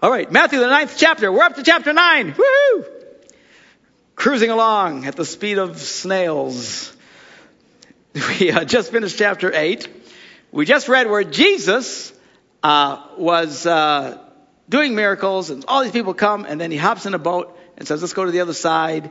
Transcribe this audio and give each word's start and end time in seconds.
All 0.00 0.12
right, 0.12 0.30
Matthew, 0.30 0.60
the 0.60 0.68
ninth 0.68 0.94
chapter. 0.96 1.32
We're 1.32 1.42
up 1.42 1.56
to 1.56 1.64
chapter 1.64 1.92
nine. 1.92 2.32
Woohoo! 2.32 2.84
Cruising 4.14 4.50
along 4.50 5.06
at 5.06 5.16
the 5.16 5.24
speed 5.24 5.58
of 5.58 5.78
snails. 5.80 6.94
We 8.38 8.52
uh, 8.52 8.64
just 8.64 8.92
finished 8.92 9.18
chapter 9.18 9.52
eight. 9.52 9.88
We 10.52 10.66
just 10.66 10.88
read 10.88 11.10
where 11.10 11.24
Jesus 11.24 12.12
uh, 12.62 13.04
was 13.16 13.66
uh, 13.66 14.18
doing 14.68 14.94
miracles, 14.94 15.50
and 15.50 15.64
all 15.66 15.82
these 15.82 15.92
people 15.92 16.14
come, 16.14 16.44
and 16.44 16.60
then 16.60 16.70
he 16.70 16.76
hops 16.76 17.04
in 17.04 17.14
a 17.14 17.18
boat 17.18 17.58
and 17.76 17.86
says, 17.86 18.00
"Let's 18.00 18.14
go 18.14 18.24
to 18.24 18.30
the 18.30 18.40
other 18.40 18.54
side." 18.54 19.10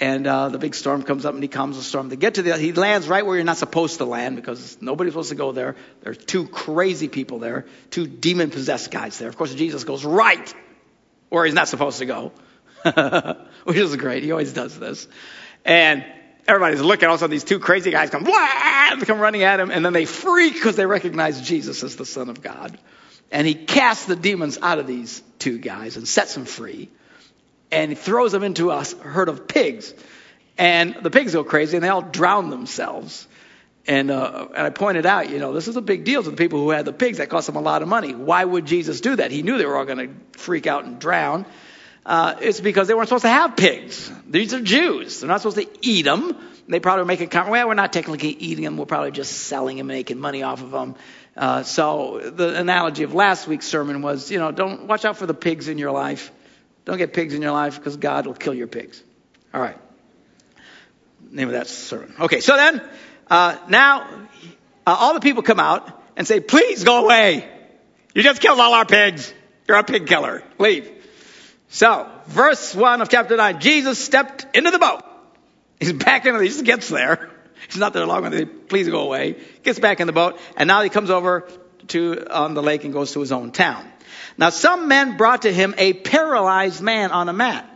And 0.00 0.26
uh, 0.26 0.48
the 0.48 0.58
big 0.58 0.74
storm 0.74 1.02
comes 1.02 1.24
up, 1.24 1.34
and 1.34 1.42
he 1.42 1.48
calms 1.48 1.76
the 1.76 1.82
storm. 1.82 2.08
They 2.08 2.16
get 2.16 2.34
to 2.34 2.42
the, 2.42 2.56
he 2.56 2.72
lands 2.72 3.08
right 3.08 3.24
where 3.24 3.36
you're 3.36 3.44
not 3.44 3.58
supposed 3.58 3.98
to 3.98 4.04
land 4.04 4.36
because 4.36 4.80
nobody's 4.80 5.12
supposed 5.12 5.28
to 5.28 5.36
go 5.36 5.52
there. 5.52 5.76
There's 6.02 6.18
two 6.18 6.48
crazy 6.48 7.08
people 7.08 7.38
there, 7.38 7.66
two 7.90 8.06
demon 8.06 8.50
possessed 8.50 8.90
guys 8.90 9.18
there. 9.18 9.28
Of 9.28 9.36
course, 9.36 9.54
Jesus 9.54 9.84
goes 9.84 10.04
right 10.04 10.54
where 11.28 11.44
he's 11.44 11.54
not 11.54 11.68
supposed 11.68 11.98
to 11.98 12.06
go, 12.06 12.32
which 13.64 13.76
is 13.76 13.94
great. 13.96 14.22
He 14.22 14.32
always 14.32 14.52
does 14.52 14.78
this. 14.78 15.06
And 15.64 16.04
everybody's 16.48 16.80
looking. 16.80 17.08
All 17.08 17.14
of 17.14 17.20
a 17.20 17.20
sudden, 17.20 17.30
these 17.30 17.44
two 17.44 17.58
crazy 17.58 17.90
guys 17.90 18.10
come, 18.10 18.24
Wah! 18.24 18.96
come 19.04 19.20
running 19.20 19.42
at 19.42 19.60
him, 19.60 19.70
and 19.70 19.84
then 19.84 19.92
they 19.92 20.04
freak 20.04 20.54
because 20.54 20.76
they 20.76 20.86
recognize 20.86 21.40
Jesus 21.40 21.82
as 21.82 21.96
the 21.96 22.06
Son 22.06 22.28
of 22.28 22.42
God. 22.42 22.76
And 23.30 23.46
he 23.46 23.54
casts 23.54 24.06
the 24.06 24.16
demons 24.16 24.58
out 24.60 24.78
of 24.78 24.86
these 24.86 25.22
two 25.38 25.58
guys 25.58 25.96
and 25.96 26.06
sets 26.06 26.34
them 26.34 26.44
free 26.44 26.90
and 27.72 27.90
he 27.90 27.94
throws 27.96 28.32
them 28.32 28.42
into 28.42 28.70
a 28.70 28.84
herd 28.84 29.28
of 29.28 29.48
pigs. 29.48 29.94
And 30.58 30.96
the 31.02 31.10
pigs 31.10 31.32
go 31.32 31.42
crazy 31.42 31.76
and 31.76 31.82
they 31.82 31.88
all 31.88 32.02
drown 32.02 32.50
themselves. 32.50 33.26
And, 33.86 34.10
uh, 34.12 34.48
and 34.54 34.66
I 34.66 34.70
pointed 34.70 35.06
out, 35.06 35.30
you 35.30 35.38
know, 35.38 35.52
this 35.52 35.66
is 35.66 35.76
a 35.76 35.80
big 35.82 36.04
deal 36.04 36.22
to 36.22 36.30
the 36.30 36.36
people 36.36 36.60
who 36.60 36.70
had 36.70 36.84
the 36.84 36.92
pigs. 36.92 37.18
That 37.18 37.30
cost 37.30 37.46
them 37.46 37.56
a 37.56 37.60
lot 37.60 37.82
of 37.82 37.88
money. 37.88 38.14
Why 38.14 38.44
would 38.44 38.66
Jesus 38.66 39.00
do 39.00 39.16
that? 39.16 39.32
He 39.32 39.42
knew 39.42 39.58
they 39.58 39.66
were 39.66 39.76
all 39.76 39.86
going 39.86 39.98
to 40.08 40.38
freak 40.38 40.66
out 40.68 40.84
and 40.84 41.00
drown. 41.00 41.46
Uh, 42.04 42.34
it's 42.40 42.60
because 42.60 42.86
they 42.86 42.94
weren't 42.94 43.08
supposed 43.08 43.22
to 43.22 43.28
have 43.28 43.56
pigs. 43.56 44.12
These 44.28 44.54
are 44.54 44.60
Jews. 44.60 45.20
They're 45.20 45.28
not 45.28 45.40
supposed 45.40 45.56
to 45.56 45.68
eat 45.80 46.02
them. 46.02 46.36
They 46.68 46.78
probably 46.78 47.02
were 47.02 47.06
making 47.06 47.28
comment, 47.30 47.50
well, 47.50 47.68
we're 47.68 47.74
not 47.74 47.92
technically 47.92 48.30
eating 48.30 48.64
them. 48.64 48.76
We're 48.76 48.86
probably 48.86 49.10
just 49.10 49.32
selling 49.32 49.78
them, 49.78 49.90
and 49.90 49.98
making 49.98 50.18
money 50.18 50.44
off 50.44 50.62
of 50.62 50.70
them. 50.70 50.94
Uh, 51.36 51.62
so 51.64 52.20
the 52.20 52.56
analogy 52.56 53.02
of 53.02 53.14
last 53.14 53.48
week's 53.48 53.66
sermon 53.66 54.02
was, 54.02 54.30
you 54.30 54.38
know, 54.38 54.52
don't 54.52 54.86
watch 54.86 55.04
out 55.04 55.16
for 55.16 55.26
the 55.26 55.34
pigs 55.34 55.66
in 55.68 55.78
your 55.78 55.90
life. 55.90 56.30
Don't 56.84 56.98
get 56.98 57.12
pigs 57.12 57.34
in 57.34 57.42
your 57.42 57.52
life 57.52 57.76
because 57.76 57.96
God 57.96 58.26
will 58.26 58.34
kill 58.34 58.54
your 58.54 58.66
pigs. 58.66 59.02
All 59.54 59.60
right. 59.60 59.78
Name 61.30 61.48
of 61.48 61.52
that 61.52 61.68
sermon. 61.68 62.14
Okay, 62.20 62.40
so 62.40 62.56
then, 62.56 62.82
uh, 63.28 63.56
now, 63.68 64.02
uh, 64.86 64.96
all 64.98 65.14
the 65.14 65.20
people 65.20 65.42
come 65.42 65.60
out 65.60 66.02
and 66.16 66.26
say, 66.26 66.40
please 66.40 66.84
go 66.84 67.04
away. 67.04 67.48
You 68.14 68.22
just 68.22 68.42
killed 68.42 68.58
all 68.58 68.74
our 68.74 68.84
pigs. 68.84 69.32
You're 69.66 69.78
a 69.78 69.84
pig 69.84 70.06
killer. 70.06 70.42
Leave. 70.58 70.90
So, 71.68 72.10
verse 72.26 72.74
1 72.74 73.00
of 73.00 73.08
chapter 73.08 73.36
9, 73.36 73.60
Jesus 73.60 73.98
stepped 73.98 74.56
into 74.56 74.70
the 74.70 74.78
boat. 74.78 75.02
He's 75.80 75.92
back 75.92 76.26
in, 76.26 76.38
he 76.40 76.48
just 76.48 76.64
gets 76.64 76.88
there. 76.88 77.30
He's 77.68 77.78
not 77.78 77.92
there 77.92 78.04
long 78.04 78.22
when 78.22 78.32
they 78.32 78.44
please 78.44 78.88
go 78.88 79.00
away. 79.00 79.36
Gets 79.62 79.78
back 79.78 80.00
in 80.00 80.06
the 80.06 80.12
boat, 80.12 80.38
and 80.56 80.66
now 80.66 80.82
he 80.82 80.90
comes 80.90 81.10
over 81.10 81.48
to 81.88 82.26
on 82.30 82.54
the 82.54 82.62
lake 82.62 82.84
and 82.84 82.92
goes 82.92 83.12
to 83.12 83.20
his 83.20 83.32
own 83.32 83.52
town. 83.52 83.86
Now 84.38 84.50
some 84.50 84.88
men 84.88 85.16
brought 85.16 85.42
to 85.42 85.52
him 85.52 85.74
a 85.78 85.92
paralyzed 85.92 86.80
man 86.80 87.10
on 87.10 87.28
a 87.28 87.32
mat, 87.32 87.68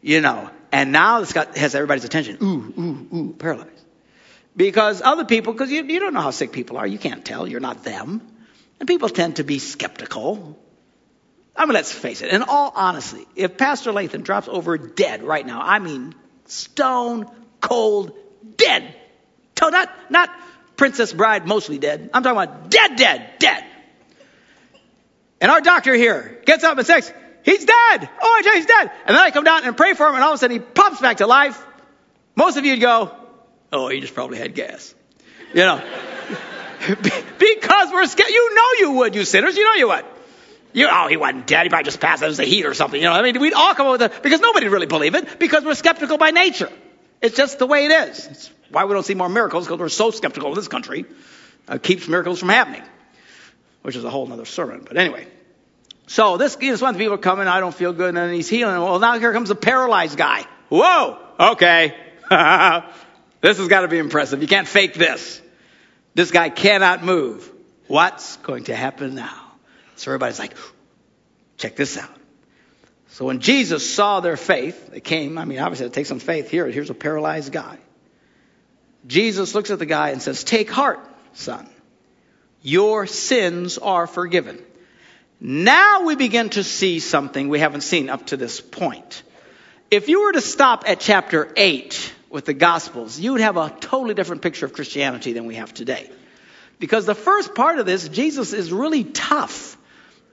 you 0.00 0.20
know, 0.20 0.50
and 0.72 0.92
now 0.92 1.20
this 1.20 1.32
got, 1.32 1.56
has 1.56 1.74
everybody's 1.74 2.04
attention. 2.04 2.38
Ooh, 2.42 2.80
ooh, 2.80 3.16
ooh, 3.16 3.34
paralyzed. 3.38 3.70
Because 4.56 5.02
other 5.02 5.24
people, 5.24 5.52
because 5.52 5.70
you, 5.70 5.84
you 5.84 6.00
don't 6.00 6.14
know 6.14 6.20
how 6.20 6.30
sick 6.30 6.52
people 6.52 6.78
are, 6.78 6.86
you 6.86 6.98
can't 6.98 7.24
tell, 7.24 7.46
you're 7.46 7.60
not 7.60 7.84
them. 7.84 8.20
And 8.80 8.86
people 8.86 9.08
tend 9.08 9.36
to 9.36 9.44
be 9.44 9.58
skeptical. 9.58 10.58
I 11.56 11.64
mean, 11.64 11.74
let's 11.74 11.92
face 11.92 12.22
it, 12.22 12.32
in 12.32 12.42
all 12.42 12.72
honesty, 12.74 13.26
if 13.34 13.56
Pastor 13.56 13.92
Lathan 13.92 14.22
drops 14.22 14.48
over 14.48 14.78
dead 14.78 15.22
right 15.22 15.44
now, 15.44 15.60
I 15.60 15.78
mean 15.78 16.14
stone 16.46 17.30
cold 17.60 18.16
dead. 18.56 18.94
Not, 19.60 19.90
not 20.10 20.30
Princess 20.78 21.12
Bride 21.12 21.46
mostly 21.46 21.78
dead. 21.78 22.08
I'm 22.14 22.22
talking 22.22 22.40
about 22.40 22.70
dead, 22.70 22.96
dead, 22.96 23.30
dead. 23.40 23.64
And 25.40 25.50
our 25.50 25.60
doctor 25.60 25.92
here 25.92 26.40
gets 26.46 26.64
up 26.64 26.78
and 26.78 26.86
says, 26.86 27.12
he's 27.42 27.64
dead. 27.64 28.08
Oh, 28.22 28.42
he's 28.54 28.64
dead. 28.64 28.90
And 29.04 29.16
then 29.16 29.22
I 29.22 29.30
come 29.30 29.44
down 29.44 29.64
and 29.64 29.76
pray 29.76 29.94
for 29.94 30.06
him 30.08 30.14
and 30.14 30.24
all 30.24 30.30
of 30.30 30.36
a 30.36 30.38
sudden 30.38 30.56
he 30.56 30.60
pops 30.60 31.00
back 31.00 31.18
to 31.18 31.26
life. 31.26 31.62
Most 32.36 32.56
of 32.56 32.64
you'd 32.64 32.80
go, 32.80 33.12
oh, 33.72 33.88
he 33.88 34.00
just 34.00 34.14
probably 34.14 34.38
had 34.38 34.54
gas. 34.54 34.94
You 35.52 35.62
know. 35.62 35.82
because 37.38 37.92
we're 37.92 38.06
scared. 38.06 38.30
You 38.30 38.54
know 38.54 38.68
you 38.78 38.92
would, 38.98 39.14
you 39.16 39.24
sinners. 39.24 39.56
You 39.56 39.64
know 39.64 39.74
you 39.74 39.88
would. 39.88 40.04
You, 40.74 40.88
oh, 40.88 41.08
he 41.08 41.16
wasn't 41.16 41.48
dead. 41.48 41.64
He 41.64 41.70
probably 41.70 41.86
just 41.86 41.98
passed. 41.98 42.22
out 42.22 42.28
was 42.28 42.36
the 42.36 42.44
heat 42.44 42.66
or 42.66 42.74
something. 42.74 43.00
You 43.00 43.08
know, 43.08 43.14
I 43.14 43.22
mean, 43.22 43.40
we'd 43.40 43.52
all 43.52 43.74
come 43.74 43.86
up 43.88 43.98
with 43.98 44.02
it 44.02 44.22
because 44.22 44.40
nobody 44.40 44.68
really 44.68 44.86
believe 44.86 45.16
it 45.16 45.40
because 45.40 45.64
we're 45.64 45.74
skeptical 45.74 46.18
by 46.18 46.30
nature. 46.30 46.70
It's 47.20 47.36
just 47.36 47.58
the 47.58 47.66
way 47.66 47.86
it 47.86 47.90
is. 47.90 48.26
It's 48.26 48.50
why 48.70 48.84
we 48.84 48.94
don't 48.94 49.04
see 49.04 49.14
more 49.14 49.28
miracles 49.28 49.66
because 49.66 49.78
we're 49.78 49.88
so 49.88 50.10
skeptical 50.10 50.50
in 50.50 50.54
this 50.54 50.68
country. 50.68 51.04
Uh, 51.66 51.78
keeps 51.78 52.08
miracles 52.08 52.38
from 52.38 52.48
happening 52.48 52.82
which 53.82 53.96
is 53.96 54.04
a 54.04 54.10
whole 54.10 54.30
other 54.30 54.44
sermon. 54.44 54.84
But 54.86 54.96
anyway. 54.96 55.26
So 56.06 56.36
this, 56.36 56.56
this 56.56 56.80
one 56.80 56.96
people 56.96 57.14
are 57.14 57.18
coming, 57.18 57.46
I 57.46 57.60
don't 57.60 57.74
feel 57.74 57.92
good, 57.92 58.08
and 58.08 58.16
then 58.16 58.34
he's 58.34 58.48
healing. 58.48 58.80
Well, 58.80 58.98
now 58.98 59.18
here 59.18 59.32
comes 59.32 59.50
a 59.50 59.54
paralyzed 59.54 60.16
guy. 60.16 60.44
Whoa! 60.68 61.18
Okay. 61.38 61.94
this 63.40 63.58
has 63.58 63.68
got 63.68 63.80
to 63.82 63.88
be 63.88 63.98
impressive. 63.98 64.42
You 64.42 64.48
can't 64.48 64.68
fake 64.68 64.94
this. 64.94 65.40
This 66.14 66.30
guy 66.30 66.50
cannot 66.50 67.04
move. 67.04 67.50
What's 67.86 68.36
going 68.38 68.64
to 68.64 68.76
happen 68.76 69.14
now? 69.14 69.52
So 69.96 70.10
everybody's 70.10 70.38
like, 70.38 70.54
check 71.56 71.76
this 71.76 71.96
out. 71.96 72.17
So 73.08 73.24
when 73.24 73.40
Jesus 73.40 73.88
saw 73.88 74.20
their 74.20 74.36
faith, 74.36 74.90
they 74.90 75.00
came, 75.00 75.38
I 75.38 75.44
mean, 75.44 75.58
obviously 75.58 75.86
it 75.86 75.92
takes 75.92 76.08
some 76.08 76.20
faith 76.20 76.50
here. 76.50 76.66
Here's 76.66 76.90
a 76.90 76.94
paralyzed 76.94 77.52
guy. 77.52 77.78
Jesus 79.06 79.54
looks 79.54 79.70
at 79.70 79.78
the 79.78 79.86
guy 79.86 80.10
and 80.10 80.20
says, 80.20 80.44
take 80.44 80.70
heart, 80.70 81.00
son. 81.32 81.68
Your 82.62 83.06
sins 83.06 83.78
are 83.78 84.06
forgiven. 84.06 84.62
Now 85.40 86.02
we 86.04 86.16
begin 86.16 86.50
to 86.50 86.64
see 86.64 86.98
something 86.98 87.48
we 87.48 87.60
haven't 87.60 87.82
seen 87.82 88.10
up 88.10 88.26
to 88.26 88.36
this 88.36 88.60
point. 88.60 89.22
If 89.90 90.08
you 90.08 90.24
were 90.24 90.32
to 90.32 90.40
stop 90.42 90.84
at 90.86 91.00
chapter 91.00 91.50
8 91.56 92.12
with 92.28 92.44
the 92.44 92.52
Gospels, 92.52 93.18
you 93.18 93.32
would 93.32 93.40
have 93.40 93.56
a 93.56 93.70
totally 93.80 94.14
different 94.14 94.42
picture 94.42 94.66
of 94.66 94.74
Christianity 94.74 95.32
than 95.32 95.46
we 95.46 95.54
have 95.54 95.72
today. 95.72 96.10
Because 96.78 97.06
the 97.06 97.14
first 97.14 97.54
part 97.54 97.78
of 97.78 97.86
this, 97.86 98.06
Jesus 98.08 98.52
is 98.52 98.70
really 98.70 99.04
tough. 99.04 99.77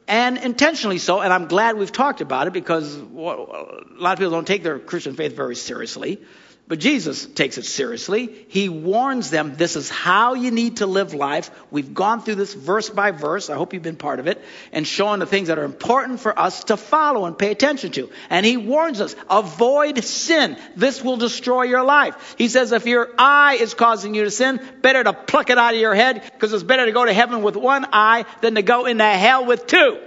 And 0.08 0.38
intentionally 0.38 1.00
so, 1.00 1.22
and 1.22 1.34
I'm 1.34 1.48
glad 1.48 1.78
we've 1.78 1.92
talked 1.92 2.22
about 2.22 2.48
it 2.48 2.54
because 2.54 2.96
a 2.96 3.04
lot 3.04 4.14
of 4.14 4.18
people 4.18 4.32
don't 4.32 4.46
take 4.46 4.62
their 4.62 4.78
Christian 4.78 5.16
faith 5.16 5.36
very 5.36 5.56
seriously. 5.56 6.22
But 6.68 6.80
Jesus 6.80 7.28
takes 7.28 7.60
it 7.60 7.66
seriously. 7.66 8.28
He 8.48 8.70
warns 8.70 9.30
them 9.30 9.54
this 9.56 9.76
is 9.76 9.88
how 9.88 10.34
you 10.34 10.50
need 10.50 10.78
to 10.78 10.88
live 10.88 11.14
life. 11.14 11.52
We've 11.70 11.94
gone 11.94 12.24
through 12.24 12.36
this 12.36 12.56
verse 12.56 12.90
by 12.90 13.12
verse. 13.12 13.52
I 13.52 13.56
hope 13.56 13.74
you've 13.74 13.84
been 13.84 13.98
part 13.98 14.20
of 14.20 14.26
it 14.26 14.44
and 14.72 14.88
showing 14.88 15.20
the 15.20 15.28
things 15.28 15.50
that 15.50 15.60
are 15.60 15.64
important 15.64 16.22
for 16.22 16.38
us 16.38 16.64
to 16.66 16.78
follow 16.78 17.26
and 17.26 17.38
pay 17.38 17.52
attention 17.52 17.92
to. 17.92 18.10
And 18.32 18.44
he 18.44 18.58
warns 18.58 19.00
us, 19.00 19.16
avoid 19.30 20.04
sin. 20.04 20.58
This 20.76 21.04
will 21.04 21.18
destroy 21.18 21.64
your 21.64 21.84
life. 21.84 22.34
He 22.36 22.48
says 22.48 22.72
if 22.72 22.88
your 22.88 23.12
eye 23.16 23.58
is 23.62 23.76
causing 23.76 24.16
you 24.16 24.24
to 24.24 24.32
sin, 24.32 24.60
better 24.82 25.04
to 25.04 25.14
pluck 25.14 25.52
it 25.52 25.60
out 25.60 25.76
of 25.76 25.80
your 25.80 25.94
head 25.94 26.24
because 26.24 26.52
it's 26.52 26.64
better 26.64 26.88
to 26.88 26.92
go 26.92 27.06
to 27.06 27.14
heaven 27.14 27.44
with 27.44 27.56
one 27.56 27.86
eye 27.94 28.26
than 28.42 28.56
to 28.56 28.64
go 28.64 28.88
into 28.88 29.04
hell 29.04 29.46
with 29.46 29.68
two. 29.68 30.00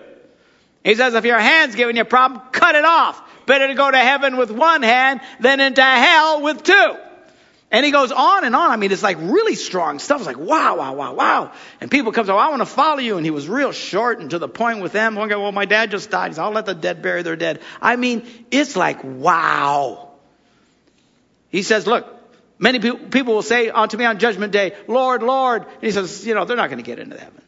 He 0.83 0.97
says 0.97 1.15
if 1.15 1.25
your 1.25 1.39
hand's 1.39 1.77
giving 1.77 1.95
you 1.95 2.03
a 2.03 2.05
problem, 2.05 2.41
cut 2.51 2.75
it 2.75 2.85
off. 2.85 3.23
Better 3.49 3.67
to 3.67 3.75
go 3.75 3.91
to 3.91 3.97
heaven 3.97 4.37
with 4.37 4.51
one 4.51 4.83
hand 4.83 5.23
than 5.41 5.59
into 5.59 5.83
hell 5.83 6.43
with 6.43 6.63
two. 6.63 6.97
And 7.71 7.85
he 7.85 7.91
goes 7.91 8.13
on 8.13 8.45
and 8.45 8.55
on. 8.55 8.71
I 8.71 8.77
mean, 8.77 8.93
it's 8.93 9.03
like 9.03 9.17
really 9.21 9.55
strong 9.55 9.99
stuff. 9.99 10.19
It's 10.19 10.27
like, 10.27 10.39
wow, 10.39 10.77
wow, 10.77 10.95
wow, 10.95 11.15
wow. 11.15 11.53
And 11.81 11.91
people 11.91 12.13
come, 12.13 12.29
oh, 12.29 12.37
I 12.37 12.51
want 12.51 12.61
to 12.61 12.67
follow 12.67 12.99
you. 12.99 13.17
And 13.17 13.25
he 13.25 13.31
was 13.31 13.49
real 13.49 13.73
short 13.73 14.21
and 14.21 14.31
to 14.31 14.39
the 14.39 14.49
point 14.49 14.81
with 14.81 14.93
them. 14.93 15.17
One 15.17 15.29
guy, 15.29 15.37
well, 15.37 15.53
my 15.53 15.65
dad 15.65 15.91
just 15.91 16.11
died. 16.11 16.35
Said, 16.35 16.43
I'll 16.43 16.51
let 16.51 16.67
the 16.67 16.75
dead 16.75 17.03
bury 17.03 17.23
their 17.23 17.37
dead. 17.37 17.61
I 17.81 17.97
mean, 17.97 18.27
it's 18.51 18.77
like, 18.77 19.03
wow. 19.03 20.11
He 21.49 21.63
says, 21.63 21.87
look, 21.87 22.07
many 22.59 22.79
people 22.81 23.35
will 23.35 23.43
say 23.43 23.71
unto 23.71 23.97
me 23.97 24.05
on 24.05 24.19
judgment 24.19 24.53
day, 24.53 24.75
Lord, 24.87 25.23
Lord. 25.23 25.65
And 25.65 25.83
he 25.83 25.91
says, 25.91 26.27
you 26.27 26.35
know, 26.35 26.45
they're 26.45 26.57
not 26.57 26.69
going 26.69 26.83
to 26.83 26.91
get 26.91 26.99
into 26.99 27.19
heaven. 27.19 27.43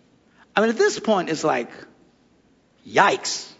I 0.56 0.62
mean, 0.62 0.70
at 0.70 0.78
this 0.78 0.98
point, 0.98 1.28
it's 1.28 1.44
like, 1.44 1.70
yikes. 2.86 3.50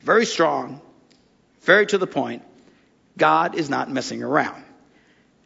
Very 0.00 0.26
strong. 0.26 0.80
Very 1.62 1.86
to 1.86 1.98
the 1.98 2.06
point. 2.06 2.42
God 3.16 3.54
is 3.54 3.70
not 3.70 3.90
messing 3.90 4.22
around. 4.22 4.64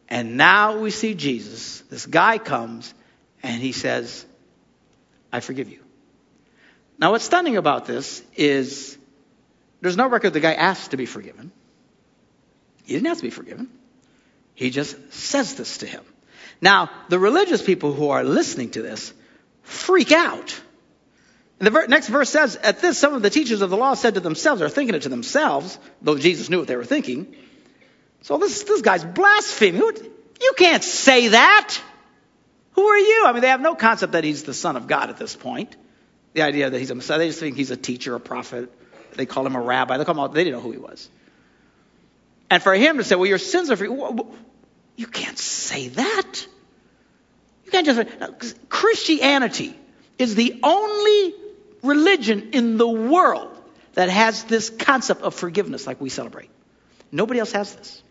And 0.09 0.37
now 0.37 0.79
we 0.79 0.91
see 0.91 1.13
Jesus. 1.13 1.81
This 1.89 2.05
guy 2.05 2.37
comes 2.37 2.93
and 3.43 3.61
he 3.61 3.71
says, 3.71 4.25
I 5.31 5.41
forgive 5.41 5.69
you. 5.69 5.83
Now, 6.97 7.11
what's 7.11 7.25
stunning 7.25 7.57
about 7.57 7.85
this 7.85 8.23
is 8.35 8.97
there's 9.81 9.97
no 9.97 10.07
record 10.07 10.33
the 10.33 10.39
guy 10.39 10.53
asked 10.53 10.91
to 10.91 10.97
be 10.97 11.05
forgiven. 11.05 11.51
He 12.85 12.93
didn't 12.93 13.07
ask 13.07 13.19
to 13.19 13.27
be 13.27 13.29
forgiven. 13.29 13.69
He 14.55 14.71
just 14.71 15.13
says 15.13 15.55
this 15.55 15.79
to 15.79 15.85
him. 15.85 16.03
Now, 16.61 16.89
the 17.09 17.19
religious 17.19 17.61
people 17.61 17.93
who 17.93 18.09
are 18.09 18.23
listening 18.23 18.71
to 18.71 18.81
this 18.81 19.13
freak 19.61 20.11
out 20.11 20.59
And 21.59 21.67
the 21.67 21.71
ver- 21.71 21.87
next 21.87 22.07
verse 22.07 22.29
says, 22.29 22.55
At 22.55 22.81
this, 22.81 22.97
some 22.97 23.13
of 23.13 23.21
the 23.21 23.29
teachers 23.29 23.61
of 23.61 23.69
the 23.69 23.77
law 23.77 23.95
said 23.95 24.13
to 24.13 24.19
themselves, 24.19 24.61
or 24.61 24.69
thinking 24.69 24.95
it 24.95 25.03
to 25.03 25.09
themselves, 25.09 25.79
though 26.01 26.17
Jesus 26.17 26.49
knew 26.49 26.59
what 26.59 26.67
they 26.67 26.75
were 26.75 26.85
thinking. 26.85 27.35
So 28.21 28.37
this, 28.37 28.63
this 28.63 28.81
guy's 28.81 29.03
blaspheming. 29.03 29.81
You 29.81 30.53
can't 30.55 30.83
say 30.83 31.29
that. 31.29 31.79
Who 32.73 32.83
are 32.83 32.97
you? 32.97 33.23
I 33.25 33.31
mean, 33.31 33.41
they 33.41 33.47
have 33.47 33.61
no 33.61 33.73
concept 33.73 34.11
that 34.11 34.23
he's 34.23 34.43
the 34.43 34.53
Son 34.53 34.75
of 34.75 34.87
God 34.87 35.09
at 35.09 35.17
this 35.17 35.35
point. 35.35 35.75
The 36.33 36.43
idea 36.43 36.69
that 36.69 36.77
he's 36.77 36.91
a 36.91 36.95
Messiah. 36.95 37.17
They 37.17 37.27
just 37.27 37.39
think 37.39 37.57
he's 37.57 37.71
a 37.71 37.77
teacher, 37.77 38.13
a 38.13 38.19
prophet. 38.19 38.71
They 39.15 39.25
call 39.25 39.45
him 39.45 39.55
a 39.55 39.61
rabbi. 39.61 39.97
They 39.97 40.05
call 40.05 40.13
him 40.13 40.19
all, 40.19 40.29
they 40.29 40.43
didn't 40.43 40.59
know 40.59 40.63
who 40.63 40.71
he 40.71 40.77
was. 40.77 41.09
And 42.51 42.61
for 42.61 42.75
him 42.75 42.97
to 42.97 43.03
say, 43.03 43.15
well, 43.15 43.25
your 43.25 43.39
sins 43.39 43.71
are 43.71 43.75
free. 43.75 43.89
You 44.95 45.07
can't 45.07 45.39
say 45.39 45.87
that. 45.89 46.47
You 47.65 47.71
can't 47.71 47.85
just, 47.85 47.99
say 48.41 48.59
Christianity 48.69 49.75
is 50.17 50.35
the 50.35 50.59
only 50.63 51.33
religion 51.83 52.49
in 52.53 52.77
the 52.77 52.87
world 52.87 53.55
that 53.93 54.09
has 54.09 54.43
this 54.43 54.69
concept 54.69 55.21
of 55.21 55.33
forgiveness 55.33 55.87
like 55.87 55.99
we 55.99 56.09
celebrate. 56.09 56.49
Nobody 57.11 57.39
else 57.39 57.51
has 57.53 57.75
this. 57.75 58.03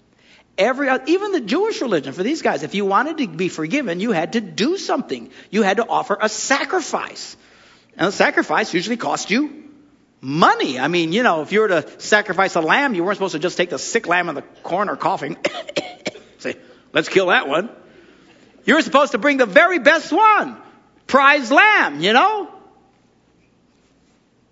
Every, 0.58 0.88
even 1.06 1.32
the 1.32 1.40
Jewish 1.40 1.82
religion, 1.82 2.12
for 2.12 2.22
these 2.22 2.40
guys, 2.40 2.62
if 2.62 2.74
you 2.74 2.86
wanted 2.86 3.18
to 3.18 3.28
be 3.28 3.48
forgiven, 3.48 4.00
you 4.00 4.12
had 4.12 4.32
to 4.32 4.40
do 4.40 4.78
something. 4.78 5.30
You 5.50 5.62
had 5.62 5.76
to 5.76 5.86
offer 5.86 6.16
a 6.20 6.28
sacrifice. 6.28 7.36
And 7.96 8.08
the 8.08 8.12
sacrifice 8.12 8.72
usually 8.72 8.96
cost 8.96 9.30
you 9.30 9.64
money. 10.20 10.78
I 10.78 10.88
mean, 10.88 11.12
you 11.12 11.22
know, 11.22 11.42
if 11.42 11.52
you 11.52 11.60
were 11.60 11.68
to 11.68 12.00
sacrifice 12.00 12.54
a 12.56 12.60
lamb, 12.60 12.94
you 12.94 13.04
weren't 13.04 13.16
supposed 13.16 13.32
to 13.32 13.38
just 13.38 13.56
take 13.56 13.70
the 13.70 13.78
sick 13.78 14.06
lamb 14.06 14.28
in 14.28 14.34
the 14.34 14.42
corner 14.62 14.96
coughing, 14.96 15.36
say, 16.38 16.56
let's 16.92 17.08
kill 17.08 17.26
that 17.26 17.48
one. 17.48 17.70
You 18.64 18.74
were 18.74 18.82
supposed 18.82 19.12
to 19.12 19.18
bring 19.18 19.36
the 19.36 19.46
very 19.46 19.78
best 19.78 20.10
one, 20.10 20.56
prize 21.06 21.52
lamb, 21.52 22.00
you 22.00 22.12
know? 22.12 22.50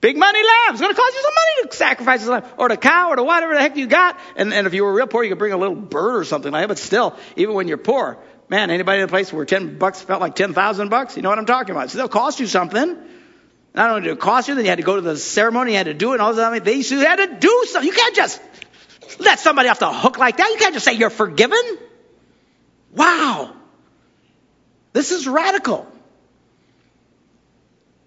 Big 0.05 0.19
money 0.19 0.39
lamb. 0.39 0.75
It's 0.75 0.83
going 0.83 0.95
to 0.95 1.01
cost 1.01 1.15
you 1.15 1.23
some 1.23 1.33
money 1.33 1.71
to 1.71 1.77
sacrifice 1.79 2.27
a 2.27 2.31
lamb. 2.31 2.45
Or 2.59 2.69
the 2.69 2.77
cow 2.77 3.09
or 3.09 3.17
the 3.17 3.25
whatever 3.25 3.55
the 3.55 3.61
heck 3.61 3.75
you 3.75 3.87
got. 3.87 4.21
And, 4.37 4.53
and 4.53 4.67
if 4.67 4.75
you 4.75 4.85
were 4.85 4.93
real 4.93 5.07
poor, 5.07 5.23
you 5.25 5.31
could 5.31 5.39
bring 5.39 5.55
a 5.55 5.57
little 5.57 5.75
bird 5.75 6.17
or 6.17 6.25
something 6.25 6.53
like 6.53 6.65
that. 6.65 6.69
But 6.69 6.77
still, 6.77 7.17
even 7.37 7.55
when 7.55 7.69
you're 7.69 7.79
poor, 7.79 8.19
man, 8.51 8.69
anybody 8.69 8.99
in 8.99 9.07
a 9.07 9.09
place 9.09 9.33
where 9.33 9.47
10 9.47 9.79
bucks 9.79 10.03
felt 10.03 10.21
like 10.21 10.35
10,000 10.35 10.91
bucks? 10.91 11.17
You 11.17 11.23
know 11.23 11.31
what 11.31 11.39
I'm 11.39 11.47
talking 11.47 11.75
about. 11.75 11.89
So 11.89 11.97
they'll 11.97 12.09
cost 12.09 12.39
you 12.39 12.47
something. 12.47 12.99
Not 13.75 13.89
only 13.89 14.03
did 14.03 14.13
it 14.13 14.21
cost 14.21 14.47
you, 14.49 14.55
then 14.55 14.65
you 14.65 14.69
had 14.69 14.77
to 14.77 14.85
go 14.85 14.97
to 14.97 15.01
the 15.01 15.17
ceremony, 15.17 15.71
you 15.71 15.79
had 15.79 15.87
to 15.87 15.95
do 15.95 16.11
it, 16.11 16.17
and 16.17 16.21
all 16.21 16.35
that. 16.35 16.51
I 16.51 16.53
mean, 16.53 16.65
they 16.65 16.75
you 16.75 17.01
had 17.01 17.17
to 17.17 17.39
do 17.39 17.65
something. 17.69 17.89
You 17.89 17.97
can't 17.97 18.15
just 18.15 18.43
let 19.21 19.39
somebody 19.39 19.71
off 19.71 19.79
the 19.79 19.91
hook 19.91 20.19
like 20.19 20.37
that. 20.37 20.51
You 20.51 20.59
can't 20.59 20.75
just 20.75 20.85
say 20.85 20.93
you're 20.93 21.09
forgiven. 21.09 21.79
Wow. 22.93 23.55
This 24.93 25.13
is 25.13 25.27
radical. 25.27 25.91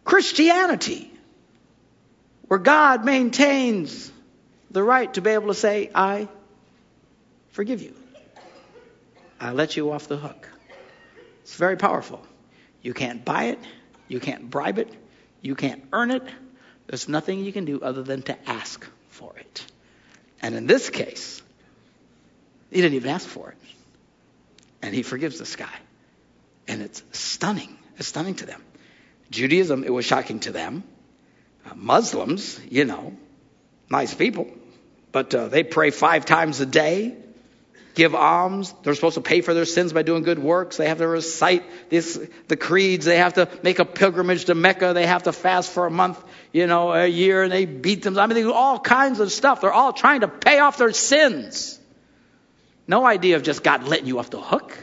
Christianity 0.03 1.06
where 2.47 2.59
God 2.59 3.05
maintains 3.05 4.11
the 4.71 4.83
right 4.83 5.13
to 5.13 5.21
be 5.21 5.31
able 5.31 5.47
to 5.47 5.53
say, 5.53 5.89
I 5.93 6.27
forgive 7.49 7.81
you. 7.81 7.93
I 9.39 9.51
let 9.51 9.77
you 9.77 9.91
off 9.91 10.07
the 10.07 10.17
hook. 10.17 10.49
It's 11.41 11.55
very 11.55 11.77
powerful. 11.77 12.25
You 12.81 12.93
can't 12.93 13.23
buy 13.23 13.45
it. 13.45 13.59
You 14.07 14.19
can't 14.19 14.49
bribe 14.49 14.79
it. 14.79 14.93
You 15.41 15.55
can't 15.55 15.83
earn 15.93 16.11
it. 16.11 16.23
There's 16.87 17.07
nothing 17.07 17.43
you 17.43 17.51
can 17.51 17.65
do 17.65 17.81
other 17.81 18.03
than 18.03 18.21
to 18.23 18.49
ask 18.49 18.87
for 19.09 19.35
it. 19.37 19.65
And 20.41 20.55
in 20.55 20.67
this 20.67 20.89
case, 20.89 21.41
he 22.71 22.81
didn't 22.81 22.95
even 22.95 23.09
ask 23.09 23.27
for 23.27 23.49
it. 23.49 23.57
And 24.81 24.93
he 24.93 25.03
forgives 25.03 25.39
this 25.39 25.55
guy. 25.55 25.73
And 26.67 26.81
it's 26.81 27.03
stunning. 27.11 27.77
It's 27.97 28.07
stunning 28.07 28.35
to 28.35 28.45
them. 28.45 28.61
Judaism, 29.29 29.83
it 29.83 29.91
was 29.91 30.05
shocking 30.05 30.39
to 30.41 30.51
them. 30.51 30.83
Muslims, 31.75 32.59
you 32.69 32.85
know, 32.85 33.15
nice 33.89 34.13
people, 34.13 34.47
but 35.11 35.33
uh, 35.33 35.47
they 35.47 35.63
pray 35.63 35.89
five 35.89 36.25
times 36.25 36.59
a 36.61 36.65
day, 36.65 37.15
give 37.95 38.13
alms. 38.13 38.73
They're 38.83 38.93
supposed 38.93 39.15
to 39.15 39.21
pay 39.21 39.41
for 39.41 39.53
their 39.53 39.65
sins 39.65 39.91
by 39.91 40.03
doing 40.03 40.23
good 40.23 40.39
works. 40.39 40.77
They 40.77 40.87
have 40.87 40.99
to 40.99 41.07
recite 41.07 41.89
this, 41.89 42.19
the 42.47 42.55
creeds. 42.55 43.05
They 43.05 43.17
have 43.17 43.33
to 43.33 43.49
make 43.63 43.79
a 43.79 43.85
pilgrimage 43.85 44.45
to 44.45 44.55
Mecca. 44.55 44.93
They 44.93 45.07
have 45.07 45.23
to 45.23 45.31
fast 45.31 45.71
for 45.71 45.87
a 45.87 45.91
month, 45.91 46.23
you 46.51 46.67
know, 46.67 46.93
a 46.93 47.07
year, 47.07 47.43
and 47.43 47.51
they 47.51 47.65
beat 47.65 48.03
them. 48.03 48.17
I 48.19 48.27
mean, 48.27 48.35
they 48.35 48.43
do 48.43 48.53
all 48.53 48.79
kinds 48.79 49.19
of 49.19 49.31
stuff. 49.31 49.61
They're 49.61 49.73
all 49.73 49.93
trying 49.93 50.21
to 50.21 50.27
pay 50.27 50.59
off 50.59 50.77
their 50.77 50.93
sins. 50.93 51.79
No 52.87 53.05
idea 53.05 53.35
of 53.35 53.43
just 53.43 53.63
God 53.63 53.83
letting 53.87 54.05
you 54.05 54.19
off 54.19 54.29
the 54.29 54.41
hook. 54.41 54.77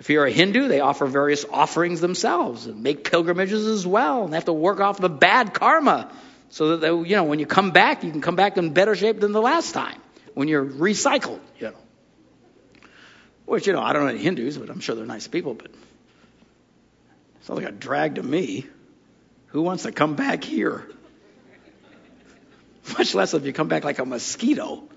If 0.00 0.08
you're 0.08 0.24
a 0.24 0.30
Hindu, 0.30 0.68
they 0.68 0.80
offer 0.80 1.04
various 1.04 1.44
offerings 1.44 2.00
themselves 2.00 2.64
and 2.64 2.82
make 2.82 3.08
pilgrimages 3.08 3.66
as 3.66 3.86
well. 3.86 4.24
And 4.24 4.32
they 4.32 4.38
have 4.38 4.46
to 4.46 4.52
work 4.52 4.80
off 4.80 4.98
the 4.98 5.10
bad 5.10 5.52
karma 5.52 6.10
so 6.48 6.68
that, 6.68 6.80
they, 6.80 6.88
you 6.88 7.16
know, 7.16 7.24
when 7.24 7.38
you 7.38 7.44
come 7.44 7.70
back, 7.70 8.02
you 8.02 8.10
can 8.10 8.22
come 8.22 8.34
back 8.34 8.56
in 8.56 8.72
better 8.72 8.96
shape 8.96 9.20
than 9.20 9.32
the 9.32 9.42
last 9.42 9.72
time 9.72 10.00
when 10.32 10.48
you're 10.48 10.64
recycled, 10.64 11.40
you 11.58 11.66
know. 11.66 11.76
Which, 13.44 13.66
you 13.66 13.74
know, 13.74 13.82
I 13.82 13.92
don't 13.92 14.04
know 14.04 14.08
any 14.08 14.20
Hindus, 14.20 14.56
but 14.56 14.70
I'm 14.70 14.80
sure 14.80 14.94
they're 14.94 15.04
nice 15.04 15.28
people, 15.28 15.52
but 15.52 15.70
it's 17.40 17.48
not 17.50 17.58
like 17.58 17.68
a 17.68 17.72
drag 17.72 18.14
to 18.14 18.22
me. 18.22 18.66
Who 19.48 19.60
wants 19.60 19.82
to 19.82 19.92
come 19.92 20.14
back 20.14 20.42
here? 20.42 20.90
Much 22.98 23.14
less 23.14 23.34
if 23.34 23.44
you 23.44 23.52
come 23.52 23.68
back 23.68 23.84
like 23.84 23.98
a 23.98 24.06
mosquito. 24.06 24.84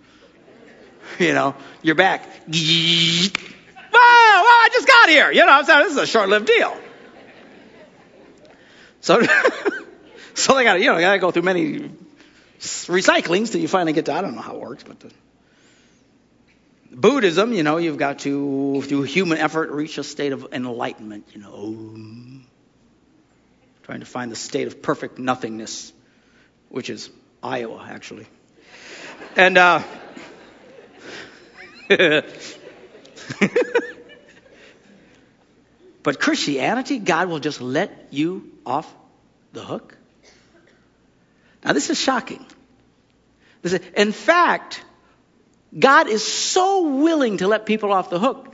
You 1.19 1.33
know, 1.33 1.53
you're 1.83 1.95
back. 1.95 2.25
Wow, 3.93 3.99
I 3.99 4.69
just 4.71 4.87
got 4.87 5.09
here. 5.09 5.31
You 5.31 5.45
know, 5.45 5.61
so 5.63 5.83
this 5.83 5.91
is 5.91 5.97
a 5.97 6.07
short-lived 6.07 6.47
deal. 6.47 6.75
So, 9.01 9.21
so 10.33 10.55
they 10.55 10.63
got 10.63 10.79
you 10.79 10.87
know, 10.87 10.99
got 10.99 11.13
to 11.13 11.19
go 11.19 11.31
through 11.31 11.43
many 11.43 11.91
recyclings 12.59 13.51
till 13.51 13.61
you 13.61 13.67
finally 13.67 13.93
get 13.93 14.05
to. 14.05 14.13
I 14.13 14.21
don't 14.21 14.35
know 14.35 14.41
how 14.41 14.55
it 14.55 14.61
works, 14.61 14.83
but 14.83 14.99
the, 14.99 15.11
Buddhism, 16.95 17.53
you 17.53 17.63
know, 17.63 17.77
you've 17.77 17.97
got 17.97 18.19
to, 18.19 18.81
through 18.83 19.01
human 19.03 19.39
effort, 19.39 19.71
reach 19.71 19.97
a 19.97 20.03
state 20.03 20.31
of 20.31 20.47
enlightenment. 20.53 21.27
You 21.33 21.41
know, 21.41 22.41
trying 23.83 24.01
to 24.01 24.05
find 24.05 24.31
the 24.31 24.35
state 24.35 24.67
of 24.67 24.81
perfect 24.81 25.17
nothingness, 25.17 25.91
which 26.69 26.89
is 26.89 27.09
Iowa, 27.41 27.85
actually. 27.89 28.27
And 29.35 29.57
uh, 29.57 29.81
but 36.03 36.19
Christianity, 36.19 36.99
God 36.99 37.29
will 37.29 37.39
just 37.39 37.61
let 37.61 38.07
you 38.11 38.51
off 38.65 38.93
the 39.53 39.63
hook. 39.63 39.97
Now, 41.63 41.73
this 41.73 41.89
is 41.89 41.99
shocking. 41.99 42.45
In 43.95 44.11
fact, 44.11 44.83
God 45.77 46.07
is 46.07 46.25
so 46.25 46.97
willing 46.97 47.37
to 47.37 47.47
let 47.47 47.65
people 47.65 47.93
off 47.93 48.09
the 48.09 48.19
hook 48.19 48.53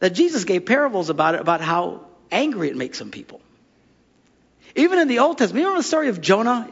that 0.00 0.10
Jesus 0.10 0.44
gave 0.44 0.66
parables 0.66 1.08
about 1.08 1.34
it, 1.34 1.40
about 1.40 1.60
how 1.60 2.06
angry 2.30 2.68
it 2.68 2.76
makes 2.76 2.98
some 2.98 3.10
people. 3.10 3.40
Even 4.76 4.98
in 4.98 5.08
the 5.08 5.20
Old 5.20 5.38
Testament, 5.38 5.60
you 5.60 5.66
remember 5.66 5.82
the 5.82 5.88
story 5.88 6.08
of 6.08 6.20
Jonah? 6.20 6.68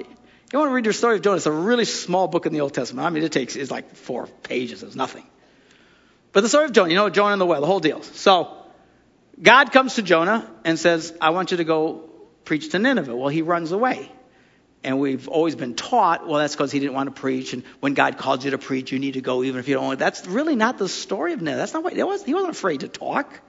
You 0.52 0.58
want 0.58 0.70
to 0.70 0.74
read 0.74 0.84
your 0.84 0.92
story 0.92 1.16
of 1.16 1.22
Jonah? 1.22 1.36
It's 1.36 1.46
a 1.46 1.52
really 1.52 1.84
small 1.84 2.28
book 2.28 2.46
in 2.46 2.52
the 2.52 2.60
Old 2.60 2.74
Testament. 2.74 3.06
I 3.06 3.10
mean, 3.10 3.22
it 3.22 3.32
takes, 3.32 3.56
it's 3.56 3.70
like 3.70 3.94
four 3.94 4.26
pages. 4.26 4.82
It's 4.82 4.96
nothing. 4.96 5.24
But 6.32 6.42
the 6.42 6.48
story 6.48 6.64
of 6.64 6.72
Jonah, 6.72 6.90
you 6.90 6.96
know, 6.96 7.10
Jonah 7.10 7.34
in 7.34 7.38
the 7.38 7.46
whale, 7.46 7.60
the 7.60 7.66
whole 7.66 7.80
deal. 7.80 8.02
So, 8.02 8.56
God 9.40 9.72
comes 9.72 9.94
to 9.96 10.02
Jonah 10.02 10.50
and 10.64 10.78
says, 10.78 11.14
I 11.20 11.30
want 11.30 11.50
you 11.50 11.58
to 11.58 11.64
go 11.64 12.10
preach 12.44 12.70
to 12.70 12.78
Nineveh. 12.78 13.14
Well, 13.14 13.28
he 13.28 13.42
runs 13.42 13.72
away. 13.72 14.10
And 14.84 14.98
we've 14.98 15.28
always 15.28 15.54
been 15.54 15.74
taught, 15.74 16.26
well, 16.26 16.38
that's 16.38 16.54
because 16.54 16.72
he 16.72 16.80
didn't 16.80 16.94
want 16.94 17.14
to 17.14 17.20
preach. 17.20 17.52
And 17.52 17.62
when 17.80 17.94
God 17.94 18.18
calls 18.18 18.44
you 18.44 18.50
to 18.50 18.58
preach, 18.58 18.90
you 18.90 18.98
need 18.98 19.14
to 19.14 19.20
go 19.20 19.44
even 19.44 19.60
if 19.60 19.68
you 19.68 19.74
don't 19.74 19.84
want 19.84 19.98
to. 19.98 20.04
That's 20.04 20.26
really 20.26 20.56
not 20.56 20.78
the 20.78 20.88
story 20.88 21.34
of 21.34 21.40
Nineveh. 21.40 21.58
That's 21.58 21.72
not 21.72 21.84
what, 21.84 21.92
it 21.92 22.04
was, 22.04 22.24
he 22.24 22.34
wasn't 22.34 22.52
afraid 22.52 22.80
to 22.80 22.88
talk. 22.88 23.40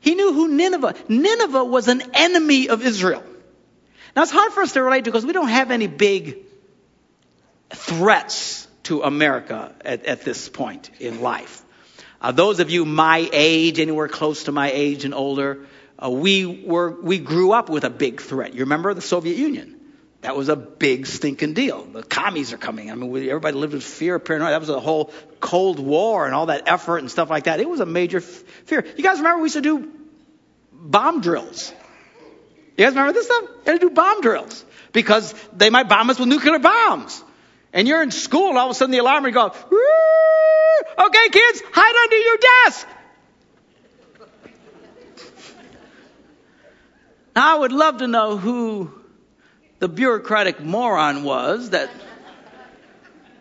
He 0.00 0.14
knew 0.14 0.32
who 0.32 0.48
Nineveh, 0.48 0.94
Nineveh 1.08 1.64
was 1.64 1.88
an 1.88 2.02
enemy 2.14 2.70
of 2.70 2.82
Israel. 2.82 3.22
Now 4.16 4.22
it's 4.22 4.30
hard 4.30 4.52
for 4.52 4.62
us 4.62 4.72
to 4.72 4.82
relate 4.82 5.04
to 5.04 5.10
because 5.10 5.26
we 5.26 5.34
don't 5.34 5.48
have 5.48 5.70
any 5.70 5.86
big 5.86 6.38
threats 7.68 8.66
to 8.90 9.02
America 9.04 9.72
at, 9.84 10.04
at 10.04 10.22
this 10.22 10.48
point 10.48 10.90
in 10.98 11.20
life. 11.20 11.62
Uh, 12.20 12.32
those 12.32 12.58
of 12.58 12.70
you 12.70 12.84
my 12.84 13.28
age, 13.32 13.78
anywhere 13.78 14.08
close 14.08 14.44
to 14.44 14.52
my 14.52 14.68
age 14.72 15.04
and 15.04 15.14
older, 15.14 15.66
uh, 15.96 16.10
we 16.10 16.44
were 16.44 17.00
we 17.00 17.18
grew 17.18 17.52
up 17.52 17.70
with 17.70 17.84
a 17.84 17.90
big 17.90 18.20
threat. 18.20 18.52
You 18.52 18.60
remember 18.60 18.92
the 18.92 19.00
Soviet 19.00 19.36
Union? 19.36 19.76
That 20.22 20.36
was 20.36 20.48
a 20.48 20.56
big 20.56 21.06
stinking 21.06 21.54
deal. 21.54 21.84
The 21.84 22.02
commies 22.02 22.52
are 22.52 22.58
coming. 22.58 22.90
I 22.90 22.96
mean, 22.96 23.10
we, 23.10 23.30
everybody 23.30 23.56
lived 23.56 23.74
with 23.74 23.84
fear, 23.84 24.18
paranoia. 24.18 24.50
That 24.50 24.60
was 24.60 24.68
a 24.68 24.80
whole 24.80 25.12
Cold 25.38 25.78
War 25.78 26.26
and 26.26 26.34
all 26.34 26.46
that 26.46 26.64
effort 26.66 26.98
and 26.98 27.08
stuff 27.08 27.30
like 27.30 27.44
that. 27.44 27.60
It 27.60 27.68
was 27.68 27.78
a 27.78 27.86
major 27.86 28.18
f- 28.18 28.42
fear. 28.66 28.84
You 28.96 29.04
guys 29.04 29.18
remember 29.18 29.38
we 29.38 29.46
used 29.46 29.54
to 29.54 29.62
do 29.62 29.88
bomb 30.72 31.20
drills? 31.20 31.72
You 32.76 32.84
guys 32.84 32.92
remember 32.94 33.12
this 33.12 33.26
stuff? 33.26 33.44
We 33.64 33.72
had 33.72 33.80
to 33.80 33.88
do 33.88 33.94
bomb 33.94 34.20
drills 34.20 34.64
because 34.92 35.32
they 35.56 35.70
might 35.70 35.88
bomb 35.88 36.10
us 36.10 36.18
with 36.18 36.28
nuclear 36.28 36.58
bombs. 36.58 37.22
And 37.72 37.86
you're 37.86 38.02
in 38.02 38.10
school, 38.10 38.48
and 38.48 38.58
all 38.58 38.66
of 38.66 38.70
a 38.72 38.74
sudden 38.74 38.90
the 38.90 38.98
alarm 38.98 39.24
would 39.24 39.34
go, 39.34 39.46
okay, 39.46 41.28
kids, 41.28 41.62
hide 41.72 41.96
under 42.04 42.16
your 42.16 42.36
desk. 42.36 42.86
Now, 47.36 47.56
I 47.56 47.58
would 47.60 47.72
love 47.72 47.98
to 47.98 48.08
know 48.08 48.36
who 48.36 48.92
the 49.78 49.88
bureaucratic 49.88 50.60
moron 50.60 51.22
was 51.22 51.70
that 51.70 51.90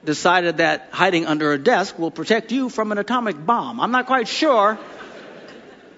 decided 0.05 0.57
that 0.57 0.89
hiding 0.91 1.25
under 1.25 1.51
a 1.51 1.57
desk 1.57 1.97
will 1.99 2.11
protect 2.11 2.51
you 2.51 2.69
from 2.69 2.91
an 2.91 2.97
atomic 2.97 3.43
bomb. 3.45 3.79
I'm 3.81 3.91
not 3.91 4.05
quite 4.05 4.27
sure 4.27 4.79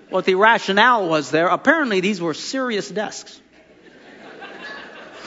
what 0.09 0.25
the 0.25 0.35
rationale 0.35 1.07
was 1.07 1.31
there. 1.31 1.47
Apparently, 1.47 2.00
these 2.00 2.21
were 2.21 2.33
serious 2.33 2.89
desks. 2.89 3.39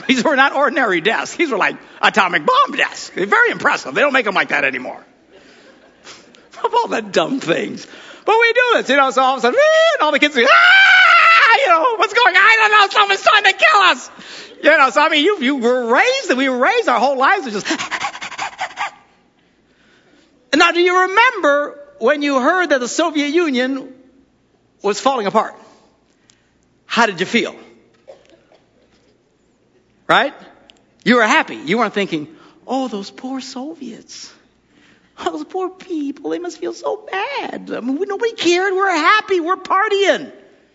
These 0.07 0.23
were 0.23 0.35
not 0.35 0.53
ordinary 0.53 1.01
desks. 1.01 1.35
These 1.35 1.51
were 1.51 1.57
like 1.57 1.77
atomic 2.01 2.45
bomb 2.45 2.71
desks. 2.75 3.09
They're 3.15 3.25
very 3.25 3.51
impressive. 3.51 3.95
They 3.95 4.01
don't 4.01 4.13
make 4.13 4.25
them 4.25 4.35
like 4.35 4.49
that 4.49 4.63
anymore. 4.63 5.03
of 6.63 6.73
all 6.73 6.87
the 6.87 7.01
dumb 7.01 7.39
things. 7.39 7.87
But 8.25 8.35
we 8.39 8.53
do 8.53 8.61
this, 8.75 8.89
you 8.89 8.97
know, 8.97 9.11
so 9.11 9.21
all 9.21 9.33
of 9.33 9.39
a 9.39 9.41
sudden, 9.41 9.59
all 10.01 10.11
the 10.11 10.19
kids 10.19 10.33
say, 10.33 10.45
ah, 10.49 11.57
you 11.59 11.67
know, 11.67 11.95
what's 11.97 12.13
going 12.13 12.35
on? 12.35 12.41
I 12.41 12.55
don't 12.59 12.71
know, 12.71 12.87
someone's 12.89 13.21
trying 13.21 13.43
to 13.43 13.53
kill 13.53 13.81
us. 13.81 14.09
You 14.63 14.77
know, 14.77 14.89
so 14.89 15.01
I 15.01 15.09
mean, 15.09 15.23
you, 15.23 15.39
you 15.41 15.55
were 15.57 15.93
raised, 15.93 16.33
we 16.35 16.49
were 16.49 16.57
raised 16.57 16.89
our 16.89 16.99
whole 16.99 17.17
lives 17.17 17.45
to 17.45 17.51
just, 17.51 17.67
now 20.55 20.71
do 20.71 20.79
you 20.79 21.01
remember 21.01 21.79
when 21.99 22.23
you 22.23 22.39
heard 22.39 22.69
that 22.69 22.79
the 22.79 22.87
Soviet 22.87 23.27
Union 23.27 23.93
was 24.81 24.99
falling 24.99 25.27
apart? 25.27 25.53
How 26.87 27.05
did 27.05 27.19
you 27.19 27.27
feel? 27.27 27.55
Right? 30.07 30.33
You 31.03 31.15
were 31.15 31.23
happy. 31.23 31.55
You 31.55 31.77
weren't 31.77 31.93
thinking, 31.93 32.35
oh, 32.67 32.87
those 32.87 33.11
poor 33.11 33.41
Soviets. 33.41 34.33
Oh, 35.17 35.31
those 35.31 35.45
poor 35.45 35.69
people, 35.69 36.31
they 36.31 36.39
must 36.39 36.57
feel 36.57 36.73
so 36.73 36.97
bad. 36.97 37.71
I 37.71 37.79
mean, 37.79 37.97
nobody 38.01 38.33
cared. 38.33 38.73
We're 38.73 38.91
happy. 38.91 39.39
We're 39.39 39.55
partying. 39.55 40.31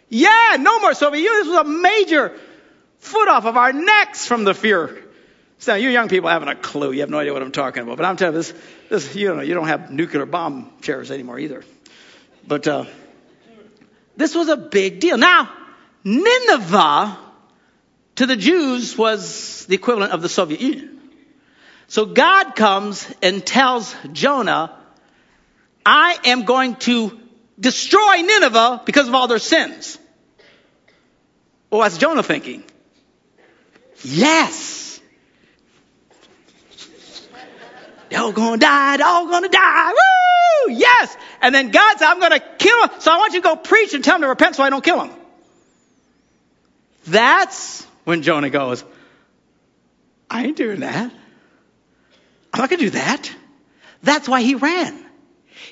Yeah, 0.09 0.57
no 0.59 0.81
more 0.81 0.95
Soviet 0.95 1.23
Union. 1.23 1.41
This 1.41 1.49
was 1.49 1.67
a 1.67 1.69
major 1.69 2.33
foot 3.01 3.29
off 3.29 3.45
of 3.45 3.57
our 3.57 3.73
necks 3.73 4.27
from 4.27 4.45
the 4.45 4.55
fear. 4.55 5.05
So 5.59 5.75
you 5.75 5.91
young 5.91 6.09
people 6.09 6.31
haven't 6.31 6.49
a 6.49 6.55
clue. 6.55 6.93
You 6.93 7.01
have 7.01 7.11
no 7.11 7.19
idea 7.19 7.35
what 7.35 7.43
I'm 7.43 7.53
talking 7.53 7.83
about. 7.83 7.99
But 7.99 8.07
I'm 8.07 8.17
telling 8.17 8.35
you, 8.35 8.39
this, 8.39 8.55
this 8.89 9.15
you 9.15 9.35
know, 9.35 9.43
you 9.43 9.53
don't 9.53 9.69
have 9.69 9.91
nuclear 9.91 10.25
bomb 10.25 10.73
chairs 10.81 11.11
anymore 11.11 11.39
either. 11.39 11.63
But 12.47 12.67
uh, 12.67 12.87
this 14.17 14.35
was 14.35 14.49
a 14.49 14.57
big 14.57 15.01
deal. 15.01 15.19
Now, 15.19 15.51
Nineveh 16.03 17.19
to 18.21 18.27
the 18.27 18.37
Jews 18.37 18.99
was 18.99 19.65
the 19.65 19.75
equivalent 19.77 20.13
of 20.13 20.21
the 20.21 20.29
Soviet 20.29 20.61
Union. 20.61 21.01
So 21.89 22.05
God 22.05 22.55
comes 22.55 23.11
and 23.23 23.45
tells 23.45 23.97
Jonah, 24.13 24.77
I 25.87 26.19
am 26.27 26.45
going 26.45 26.77
to 26.81 27.19
destroy 27.59 28.17
Nineveh 28.21 28.83
because 28.85 29.09
of 29.09 29.15
all 29.15 29.27
their 29.27 29.39
sins. 29.39 29.97
Well, 31.71 31.79
what's 31.79 31.97
Jonah 31.97 32.23
thinking? 32.23 32.63
Yes. 34.05 35.01
They're 38.11 38.21
all 38.21 38.33
gonna 38.33 38.59
die, 38.59 38.99
they're 38.99 39.07
all 39.07 39.29
gonna 39.29 39.49
die. 39.49 39.93
Woo! 39.93 40.75
Yes. 40.75 41.17
And 41.41 41.55
then 41.55 41.71
God 41.71 41.99
said, 41.99 42.07
I'm 42.07 42.21
gonna 42.21 42.41
kill 42.59 42.87
them. 42.87 43.01
So 43.01 43.13
I 43.13 43.17
want 43.17 43.33
you 43.33 43.41
to 43.41 43.49
go 43.49 43.57
preach 43.57 43.95
and 43.95 44.05
tell 44.05 44.17
them 44.17 44.23
to 44.23 44.29
repent 44.29 44.57
so 44.57 44.63
I 44.63 44.69
don't 44.69 44.85
kill 44.85 44.99
them. 44.99 45.11
That's 47.07 47.87
when 48.11 48.23
Jonah 48.23 48.51
goes, 48.51 48.85
I 50.29 50.45
ain't 50.47 50.57
doing 50.57 50.81
that. 50.81 51.13
I'm 52.53 52.61
not 52.61 52.69
going 52.69 52.81
to 52.81 52.87
do 52.87 52.91
that. 52.91 53.33
That's 54.03 54.29
why 54.29 54.43
he 54.43 54.57
ran. 54.57 54.99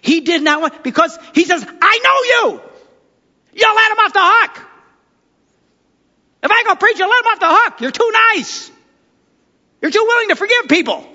He 0.00 0.21
did 0.21 0.42
not 0.42 0.61
want, 0.61 0.85
because 0.85 1.18
he 1.35 1.45
says, 1.45 1.66
I 1.66 1.99
know 2.04 2.50
you. 2.52 2.61
You'll 3.54 3.75
let 3.75 3.90
him 3.90 3.99
off 3.99 4.12
the 4.12 4.21
hook. 4.23 4.66
If 6.45 6.50
I 6.52 6.62
go 6.62 6.76
preach, 6.76 6.99
you'll 7.00 7.09
let 7.09 7.25
him 7.25 7.33
off 7.33 7.40
the 7.40 7.49
hook. 7.50 7.80
You're 7.80 7.90
too 7.90 8.12
nice. 8.12 8.71
You're 9.83 9.90
too 9.90 10.04
willing 10.07 10.28
to 10.28 10.37
forgive 10.37 10.68
people. 10.68 11.09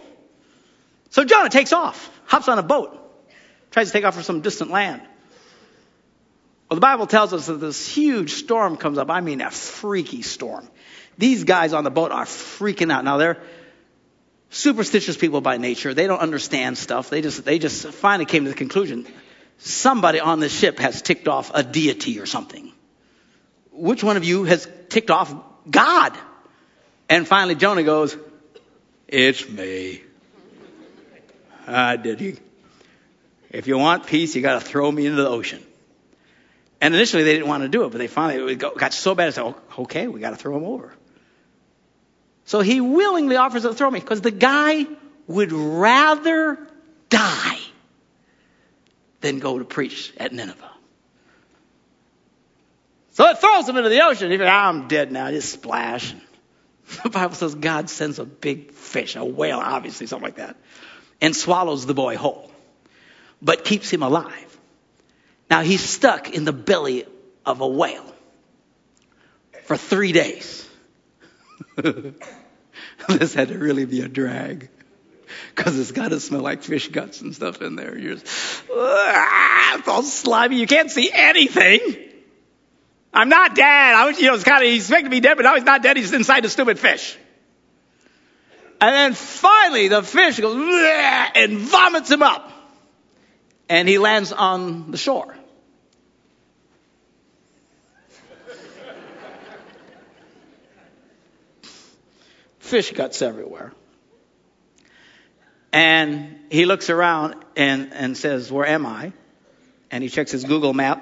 So 1.11 1.23
Jonah 1.23 1.49
takes 1.49 1.71
off, 1.71 2.11
hops 2.25 2.49
on 2.49 2.59
a 2.59 2.63
boat, 2.63 2.99
tries 3.71 3.87
to 3.87 3.93
take 3.93 4.03
off 4.03 4.15
for 4.15 4.23
some 4.23 4.41
distant 4.41 4.71
land. 4.71 5.01
Well, 6.69 6.75
the 6.75 6.81
Bible 6.81 7.07
tells 7.07 7.31
us 7.31 7.45
that 7.45 7.61
this 7.61 7.87
huge 7.87 8.33
storm 8.33 8.75
comes 8.75 8.97
up. 8.97 9.09
I 9.09 9.21
mean, 9.21 9.39
a 9.39 9.51
freaky 9.51 10.21
storm. 10.21 10.67
These 11.17 11.43
guys 11.43 11.73
on 11.73 11.83
the 11.83 11.91
boat 11.91 12.11
are 12.11 12.25
freaking 12.25 12.91
out. 12.91 13.03
Now 13.03 13.17
they're, 13.17 13.37
superstitious 14.53 15.17
people 15.17 15.41
by 15.41 15.57
nature. 15.57 15.93
They 15.93 16.07
don't 16.07 16.19
understand 16.19 16.77
stuff. 16.77 17.09
They 17.09 17.21
just, 17.21 17.43
they 17.43 17.59
just 17.59 17.87
finally 17.87 18.25
came 18.25 18.43
to 18.45 18.51
the 18.51 18.55
conclusion 18.55 19.07
somebody 19.57 20.19
on 20.19 20.39
this 20.39 20.57
ship 20.57 20.79
has 20.79 21.01
ticked 21.01 21.27
off 21.27 21.51
a 21.53 21.63
deity 21.63 22.19
or 22.19 22.25
something. 22.25 22.71
Which 23.71 24.03
one 24.03 24.17
of 24.17 24.23
you 24.23 24.43
has 24.43 24.67
ticked 24.89 25.09
off 25.09 25.33
God? 25.69 26.13
And 27.09 27.27
finally 27.27 27.55
Jonah 27.55 27.83
goes, 27.83 28.15
it's 29.07 29.47
me. 29.47 30.01
I 31.65 31.95
did 31.95 32.21
you. 32.21 32.37
If 33.49 33.67
you 33.67 33.77
want 33.77 34.05
peace, 34.07 34.35
you 34.35 34.41
got 34.41 34.61
to 34.61 34.65
throw 34.67 34.91
me 34.91 35.05
into 35.05 35.21
the 35.21 35.29
ocean. 35.29 35.63
And 36.81 36.93
initially 36.93 37.23
they 37.23 37.33
didn't 37.33 37.47
want 37.47 37.63
to 37.63 37.69
do 37.69 37.85
it, 37.85 37.91
but 37.91 37.99
they 37.99 38.07
finally 38.07 38.53
it 38.53 38.59
got 38.59 38.93
so 38.93 39.15
bad. 39.15 39.27
They 39.27 39.31
said, 39.31 39.55
okay, 39.79 40.07
we 40.07 40.19
got 40.19 40.31
to 40.31 40.35
throw 40.35 40.57
him 40.57 40.65
over. 40.65 40.93
So 42.45 42.59
he 42.59 42.81
willingly 42.81 43.37
offers 43.37 43.63
to 43.63 43.73
throw 43.73 43.89
me 43.89 43.99
because 43.99 44.21
the 44.21 44.31
guy 44.31 44.85
would 45.27 45.51
rather 45.51 46.67
die 47.09 47.59
than 49.21 49.39
go 49.39 49.59
to 49.59 49.65
preach 49.65 50.13
at 50.17 50.33
Nineveh. 50.33 50.69
So 53.11 53.25
it 53.29 53.37
throws 53.37 53.69
him 53.69 53.77
into 53.77 53.89
the 53.89 54.03
ocean. 54.03 54.31
He 54.31 54.37
goes, 54.37 54.47
ah, 54.49 54.69
I'm 54.69 54.87
dead 54.87 55.11
now. 55.11 55.29
Just 55.31 55.51
splash. 55.51 56.13
The 57.03 57.09
Bible 57.09 57.33
says 57.33 57.55
God 57.55 57.89
sends 57.89 58.19
a 58.19 58.25
big 58.25 58.73
fish, 58.73 59.15
a 59.15 59.23
whale, 59.23 59.59
obviously, 59.59 60.05
something 60.05 60.25
like 60.25 60.35
that, 60.35 60.57
and 61.21 61.33
swallows 61.33 61.85
the 61.85 61.93
boy 61.93 62.17
whole, 62.17 62.51
but 63.41 63.63
keeps 63.63 63.89
him 63.89 64.03
alive. 64.03 64.57
Now 65.49 65.61
he's 65.61 65.81
stuck 65.81 66.33
in 66.33 66.43
the 66.43 66.51
belly 66.51 67.05
of 67.45 67.61
a 67.61 67.67
whale 67.67 68.13
for 69.63 69.77
three 69.77 70.11
days. 70.11 70.67
this 73.07 73.33
had 73.33 73.49
to 73.49 73.57
really 73.57 73.85
be 73.85 74.01
a 74.01 74.07
drag. 74.07 74.69
Because 75.55 75.79
it's 75.79 75.91
got 75.91 76.09
to 76.09 76.19
smell 76.19 76.41
like 76.41 76.63
fish 76.63 76.87
guts 76.89 77.21
and 77.21 77.33
stuff 77.33 77.61
in 77.61 77.75
there. 77.75 77.97
You're 77.97 78.15
just, 78.15 78.63
ah, 78.71 79.77
it's 79.77 79.87
all 79.87 80.03
slimy. 80.03 80.59
You 80.59 80.67
can't 80.67 80.91
see 80.91 81.09
anything. 81.11 81.79
I'm 83.13 83.29
not 83.29 83.55
dead. 83.55 83.95
I 83.95 84.05
was, 84.05 84.19
you 84.19 84.27
know, 84.27 84.35
it's 84.35 84.43
kind 84.43 84.63
of, 84.63 84.87
to 85.03 85.09
be 85.09 85.19
dead, 85.19 85.35
but 85.35 85.43
now 85.43 85.55
he's 85.55 85.63
not 85.63 85.83
dead. 85.83 85.97
He's 85.97 86.13
inside 86.13 86.43
the 86.43 86.49
stupid 86.49 86.79
fish. 86.79 87.17
And 88.81 88.93
then 88.93 89.13
finally 89.13 89.87
the 89.87 90.03
fish 90.03 90.39
goes 90.39 90.55
and 91.35 91.57
vomits 91.59 92.11
him 92.11 92.23
up. 92.23 92.51
And 93.69 93.87
he 93.87 93.97
lands 93.97 94.31
on 94.31 94.91
the 94.91 94.97
shore. 94.97 95.35
Fish 102.73 102.91
guts 102.91 103.21
everywhere. 103.21 103.71
And 105.71 106.39
he 106.49 106.65
looks 106.65 106.89
around 106.89 107.35
and, 107.55 107.93
and 107.93 108.17
says, 108.17 108.51
Where 108.51 108.65
am 108.65 108.87
I? 108.87 109.13
And 109.91 110.03
he 110.03 110.09
checks 110.09 110.31
his 110.31 110.43
Google 110.43 110.73
map. 110.73 110.99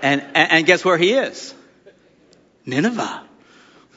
and, 0.00 0.22
and, 0.22 0.52
and 0.52 0.66
guess 0.66 0.82
where 0.86 0.96
he 0.96 1.12
is? 1.12 1.54
Nineveh. 2.64 3.24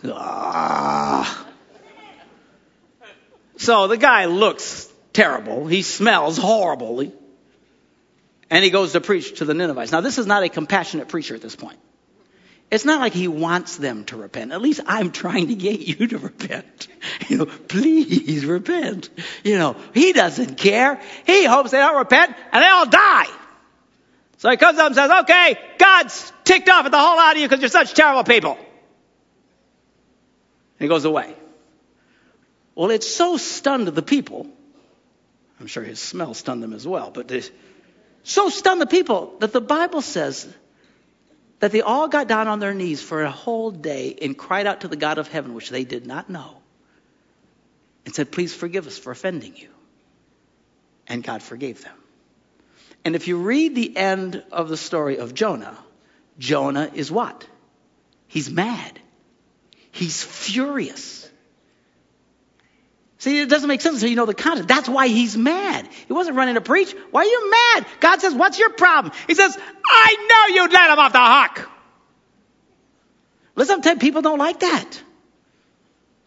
Ah. 0.07 1.47
So 3.55 3.87
the 3.87 3.95
guy 3.95 4.25
looks 4.25 4.91
terrible. 5.13 5.67
He 5.67 5.83
smells 5.83 6.37
horribly. 6.37 7.13
And 8.49 8.61
he 8.61 8.71
goes 8.71 8.91
to 8.91 8.99
preach 8.99 9.37
to 9.39 9.45
the 9.45 9.53
Ninevites. 9.53 9.93
Now, 9.93 10.01
this 10.01 10.17
is 10.17 10.27
not 10.27 10.43
a 10.43 10.49
compassionate 10.49 11.07
preacher 11.07 11.33
at 11.33 11.41
this 11.41 11.55
point. 11.55 11.79
It's 12.71 12.83
not 12.85 12.99
like 12.99 13.13
he 13.13 13.27
wants 13.27 13.77
them 13.77 14.05
to 14.05 14.17
repent. 14.17 14.51
At 14.51 14.61
least 14.61 14.81
I'm 14.87 15.11
trying 15.11 15.47
to 15.49 15.55
get 15.55 15.79
you 15.79 16.07
to 16.07 16.17
repent. 16.17 16.87
You 17.29 17.37
know, 17.37 17.45
please 17.45 18.45
repent. 18.45 19.09
You 19.43 19.57
know, 19.57 19.75
he 19.93 20.11
doesn't 20.11 20.57
care. 20.57 20.99
He 21.25 21.45
hopes 21.45 21.71
they 21.71 21.77
don't 21.77 21.97
repent 21.97 22.35
and 22.51 22.63
they 22.63 22.67
all 22.67 22.87
die. 22.87 23.27
So 24.37 24.49
he 24.49 24.57
comes 24.57 24.77
up 24.79 24.87
and 24.87 24.95
says, 24.95 25.11
okay, 25.21 25.57
God's 25.77 26.33
ticked 26.43 26.67
off 26.67 26.85
at 26.85 26.91
the 26.91 26.99
whole 26.99 27.15
lot 27.15 27.35
of 27.35 27.41
you 27.41 27.47
because 27.47 27.61
you're 27.61 27.69
such 27.69 27.93
terrible 27.93 28.23
people. 28.23 28.57
And 28.57 28.67
he 30.79 30.87
goes 30.87 31.05
away. 31.05 31.35
Well, 32.75 32.91
it 32.91 33.03
so 33.03 33.37
stunned 33.37 33.87
the 33.87 34.01
people. 34.01 34.47
I'm 35.59 35.67
sure 35.67 35.83
his 35.83 35.99
smell 35.99 36.33
stunned 36.33 36.61
them 36.61 36.73
as 36.73 36.85
well, 36.87 37.11
but 37.11 37.31
it 37.31 37.49
so 38.23 38.49
stunned 38.49 38.81
the 38.81 38.87
people 38.87 39.35
that 39.39 39.53
the 39.53 39.61
Bible 39.61 40.01
says 40.01 40.47
that 41.65 41.71
they 41.71 41.81
all 41.81 42.07
got 42.07 42.27
down 42.27 42.47
on 42.47 42.59
their 42.59 42.75
knees 42.75 43.01
for 43.01 43.23
a 43.23 43.31
whole 43.31 43.71
day 43.71 44.15
and 44.21 44.37
cried 44.37 44.67
out 44.67 44.81
to 44.81 44.87
the 44.87 44.95
God 44.95 45.17
of 45.17 45.27
heaven, 45.27 45.55
which 45.55 45.71
they 45.71 45.83
did 45.83 46.05
not 46.05 46.29
know, 46.29 46.61
and 48.05 48.13
said, 48.13 48.31
Please 48.31 48.53
forgive 48.53 48.85
us 48.85 48.99
for 48.99 49.09
offending 49.09 49.57
you. 49.57 49.69
And 51.07 51.23
God 51.23 51.41
forgave 51.41 51.83
them. 51.83 51.97
And 53.03 53.15
if 53.15 53.27
you 53.27 53.37
read 53.37 53.73
the 53.73 53.97
end 53.97 54.43
of 54.51 54.69
the 54.69 54.77
story 54.77 55.17
of 55.17 55.33
Jonah, 55.33 55.75
Jonah 56.37 56.91
is 56.93 57.11
what? 57.11 57.47
He's 58.27 58.47
mad. 58.47 58.99
He's 59.91 60.21
furious. 60.21 61.24
See, 63.25 63.39
it 63.39 63.49
doesn't 63.49 63.67
make 63.67 63.81
sense 63.81 63.95
until 63.95 64.09
you 64.09 64.15
know 64.15 64.27
the 64.27 64.35
context. 64.35 64.67
That's 64.67 64.87
why 64.87 65.07
he's 65.07 65.35
mad. 65.35 65.89
He 66.05 66.13
wasn't 66.13 66.37
running 66.37 66.53
to 66.53 66.61
preach. 66.61 66.95
Why 67.09 67.21
are 67.21 67.25
you 67.25 67.49
mad? 67.49 67.87
God 67.99 68.21
says, 68.21 68.35
what's 68.35 68.59
your 68.59 68.69
problem? 68.69 69.15
He 69.25 69.33
says, 69.33 69.57
I 69.83 70.27
know 70.29 70.55
you'd 70.61 70.71
let 70.71 70.91
him 70.91 70.99
off 70.99 71.11
the 71.11 71.63
hook. 71.63 71.71
Listen, 73.55 73.81
I'm 73.83 73.97
people 73.97 74.21
don't 74.21 74.37
like 74.37 74.59
that. 74.59 75.01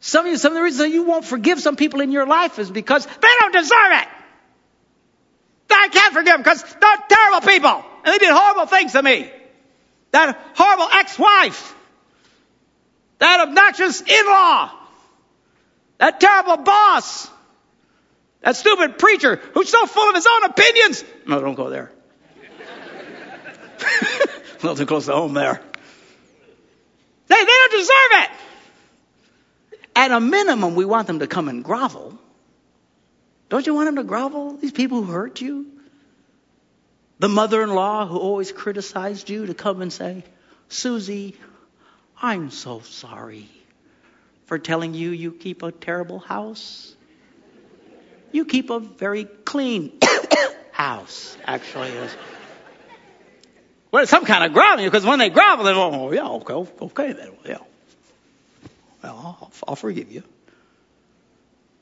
Some 0.00 0.26
of 0.26 0.32
you, 0.32 0.38
some 0.38 0.50
of 0.50 0.56
the 0.56 0.62
reasons 0.64 0.92
you 0.92 1.04
won't 1.04 1.24
forgive 1.24 1.60
some 1.60 1.76
people 1.76 2.00
in 2.00 2.10
your 2.10 2.26
life 2.26 2.58
is 2.58 2.68
because 2.68 3.06
they 3.06 3.32
don't 3.38 3.52
deserve 3.52 3.92
it. 3.92 4.08
I 5.70 5.88
can't 5.92 6.12
forgive 6.12 6.32
them 6.32 6.40
because 6.40 6.64
they're 6.64 7.04
terrible 7.08 7.46
people 7.46 7.84
and 8.04 8.12
they 8.12 8.18
did 8.18 8.32
horrible 8.32 8.66
things 8.66 8.90
to 8.94 9.02
me. 9.04 9.30
That 10.10 10.36
horrible 10.56 10.88
ex-wife. 10.94 11.76
That 13.20 13.46
obnoxious 13.46 14.00
in-law. 14.00 14.77
That 15.98 16.20
terrible 16.20 16.58
boss. 16.58 17.28
That 18.42 18.56
stupid 18.56 18.98
preacher 18.98 19.40
who's 19.54 19.68
so 19.68 19.86
full 19.86 20.08
of 20.08 20.14
his 20.14 20.26
own 20.26 20.44
opinions. 20.44 21.04
No, 21.26 21.40
don't 21.40 21.54
go 21.54 21.70
there. 21.70 21.90
a 23.80 24.62
little 24.62 24.76
too 24.76 24.86
close 24.86 25.06
to 25.06 25.12
home 25.12 25.34
there. 25.34 25.60
They, 27.26 27.34
they 27.34 27.44
don't 27.44 27.72
deserve 27.72 28.12
it. 28.12 28.30
At 29.96 30.12
a 30.12 30.20
minimum, 30.20 30.76
we 30.76 30.84
want 30.84 31.08
them 31.08 31.18
to 31.18 31.26
come 31.26 31.48
and 31.48 31.64
grovel. 31.64 32.16
Don't 33.48 33.66
you 33.66 33.74
want 33.74 33.86
them 33.86 33.96
to 33.96 34.04
grovel? 34.04 34.56
These 34.56 34.72
people 34.72 35.02
who 35.02 35.12
hurt 35.12 35.40
you? 35.40 35.66
The 37.18 37.28
mother 37.28 37.62
in 37.62 37.70
law 37.70 38.06
who 38.06 38.16
always 38.16 38.52
criticized 38.52 39.28
you 39.28 39.46
to 39.46 39.54
come 39.54 39.82
and 39.82 39.92
say, 39.92 40.22
Susie, 40.68 41.34
I'm 42.22 42.50
so 42.50 42.80
sorry 42.80 43.48
for 44.48 44.58
telling 44.58 44.94
you 44.94 45.10
you 45.10 45.30
keep 45.30 45.62
a 45.62 45.70
terrible 45.70 46.18
house. 46.18 46.94
You 48.32 48.46
keep 48.46 48.70
a 48.70 48.80
very 48.80 49.24
clean 49.24 49.92
house, 50.72 51.36
actually. 51.44 51.90
Is. 51.90 52.16
Well, 53.92 54.06
some 54.06 54.24
kind 54.24 54.44
of 54.44 54.54
groveling 54.54 54.86
because 54.86 55.04
when 55.04 55.18
they 55.18 55.28
grovel, 55.28 55.66
they 55.66 55.74
go, 55.74 55.90
oh, 55.92 56.12
yeah, 56.12 56.28
okay, 56.28 56.54
okay, 56.80 57.12
then, 57.12 57.32
yeah. 57.44 57.58
Well, 59.02 59.38
I'll, 59.40 59.52
I'll 59.68 59.76
forgive 59.76 60.10
you. 60.10 60.22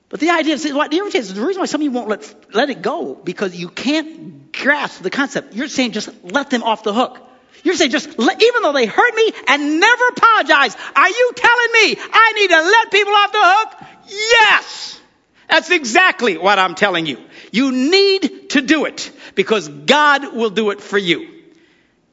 But 0.08 0.18
the 0.18 0.30
idea 0.30 0.54
is, 0.54 0.72
what 0.72 0.92
is 0.92 1.34
the 1.34 1.40
reason 1.40 1.60
why 1.60 1.66
some 1.66 1.80
of 1.80 1.84
you 1.84 1.92
won't 1.92 2.08
let, 2.08 2.54
let 2.54 2.70
it 2.70 2.82
go 2.82 3.14
because 3.14 3.54
you 3.56 3.68
can't 3.68 4.52
grasp 4.52 5.02
the 5.02 5.10
concept. 5.10 5.54
You're 5.54 5.68
saying 5.68 5.92
just 5.92 6.08
let 6.24 6.50
them 6.50 6.64
off 6.64 6.82
the 6.82 6.92
hook. 6.92 7.25
You're 7.66 7.74
saying 7.74 7.90
just 7.90 8.08
even 8.08 8.62
though 8.62 8.72
they 8.72 8.86
hurt 8.86 9.14
me 9.16 9.32
and 9.48 9.80
never 9.80 10.08
apologize, 10.10 10.76
are 10.94 11.08
you 11.08 11.32
telling 11.34 11.72
me 11.72 11.96
I 12.12 12.32
need 12.36 12.50
to 12.50 12.62
let 12.62 12.92
people 12.92 13.12
off 13.12 13.32
the 13.32 13.40
hook? 13.42 13.88
Yes. 14.06 15.00
That's 15.48 15.70
exactly 15.70 16.38
what 16.38 16.60
I'm 16.60 16.76
telling 16.76 17.06
you. 17.06 17.18
You 17.50 17.72
need 17.72 18.50
to 18.50 18.60
do 18.60 18.84
it 18.84 19.10
because 19.34 19.66
God 19.68 20.32
will 20.32 20.50
do 20.50 20.70
it 20.70 20.80
for 20.80 20.96
you. 20.96 21.28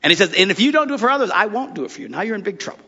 And 0.02 0.10
he 0.10 0.16
says, 0.16 0.34
and 0.34 0.50
if 0.50 0.60
you 0.60 0.72
don't 0.72 0.88
do 0.88 0.96
it 0.96 1.00
for 1.00 1.12
others, 1.12 1.30
I 1.30 1.46
won't 1.46 1.76
do 1.76 1.86
it 1.86 1.92
for 1.92 2.02
you. 2.02 2.10
Now 2.10 2.22
you're 2.22 2.34
in 2.34 2.42
big 2.42 2.58
trouble. 2.58 2.84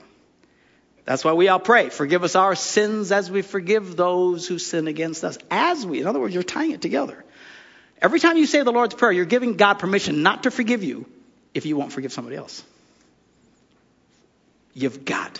That's 1.03 1.24
why 1.24 1.34
we 1.34 1.50
all 1.50 1.60
pray. 1.60 1.89
Forgive 1.89 2.24
us 2.24 2.36
our 2.36 2.55
sins 2.55 3.12
as 3.12 3.29
we 3.29 3.43
forgive 3.43 3.95
those 3.95 4.48
who 4.48 4.57
sin 4.57 4.88
against 4.88 5.24
us. 5.24 5.38
As 5.51 5.86
we, 5.86 6.01
in 6.01 6.07
other 6.07 6.19
words, 6.19 6.34
you're 6.34 6.41
tying 6.41 6.72
it 6.72 6.81
together. 6.81 7.24
Every 8.01 8.19
time 8.19 8.38
you 8.38 8.48
say 8.48 8.63
the 8.63 8.72
Lord's 8.72 8.95
Prayer, 8.95 9.12
you're 9.12 9.25
giving 9.25 9.55
God 9.55 9.75
permission 9.75 10.24
not 10.24 10.43
to 10.43 10.51
forgive 10.51 10.84
you 10.84 11.05
if 11.55 11.65
you 11.65 11.75
won't 11.75 11.91
forgive 11.91 12.13
somebody 12.13 12.35
else. 12.35 12.63
You've 14.74 15.05
got 15.05 15.39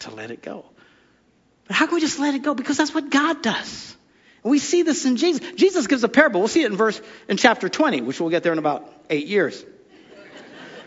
to 0.00 0.10
let 0.10 0.30
it 0.30 0.42
go. 0.42 0.64
But 1.68 1.76
how 1.76 1.86
can 1.86 1.94
we 1.94 2.00
just 2.00 2.18
let 2.18 2.34
it 2.34 2.42
go? 2.42 2.54
Because 2.54 2.78
that's 2.78 2.94
what 2.94 3.10
God 3.10 3.42
does. 3.42 3.94
And 4.42 4.50
we 4.50 4.58
see 4.58 4.82
this 4.82 5.04
in 5.04 5.16
Jesus. 5.16 5.52
Jesus 5.54 5.86
gives 5.86 6.02
a 6.02 6.08
parable. 6.08 6.40
We'll 6.40 6.48
see 6.48 6.62
it 6.62 6.70
in 6.72 6.76
verse 6.76 7.00
in 7.28 7.36
chapter 7.36 7.68
20, 7.68 8.00
which 8.00 8.18
we'll 8.18 8.30
get 8.30 8.42
there 8.42 8.52
in 8.52 8.58
about 8.58 8.90
eight 9.10 9.26
years 9.26 9.62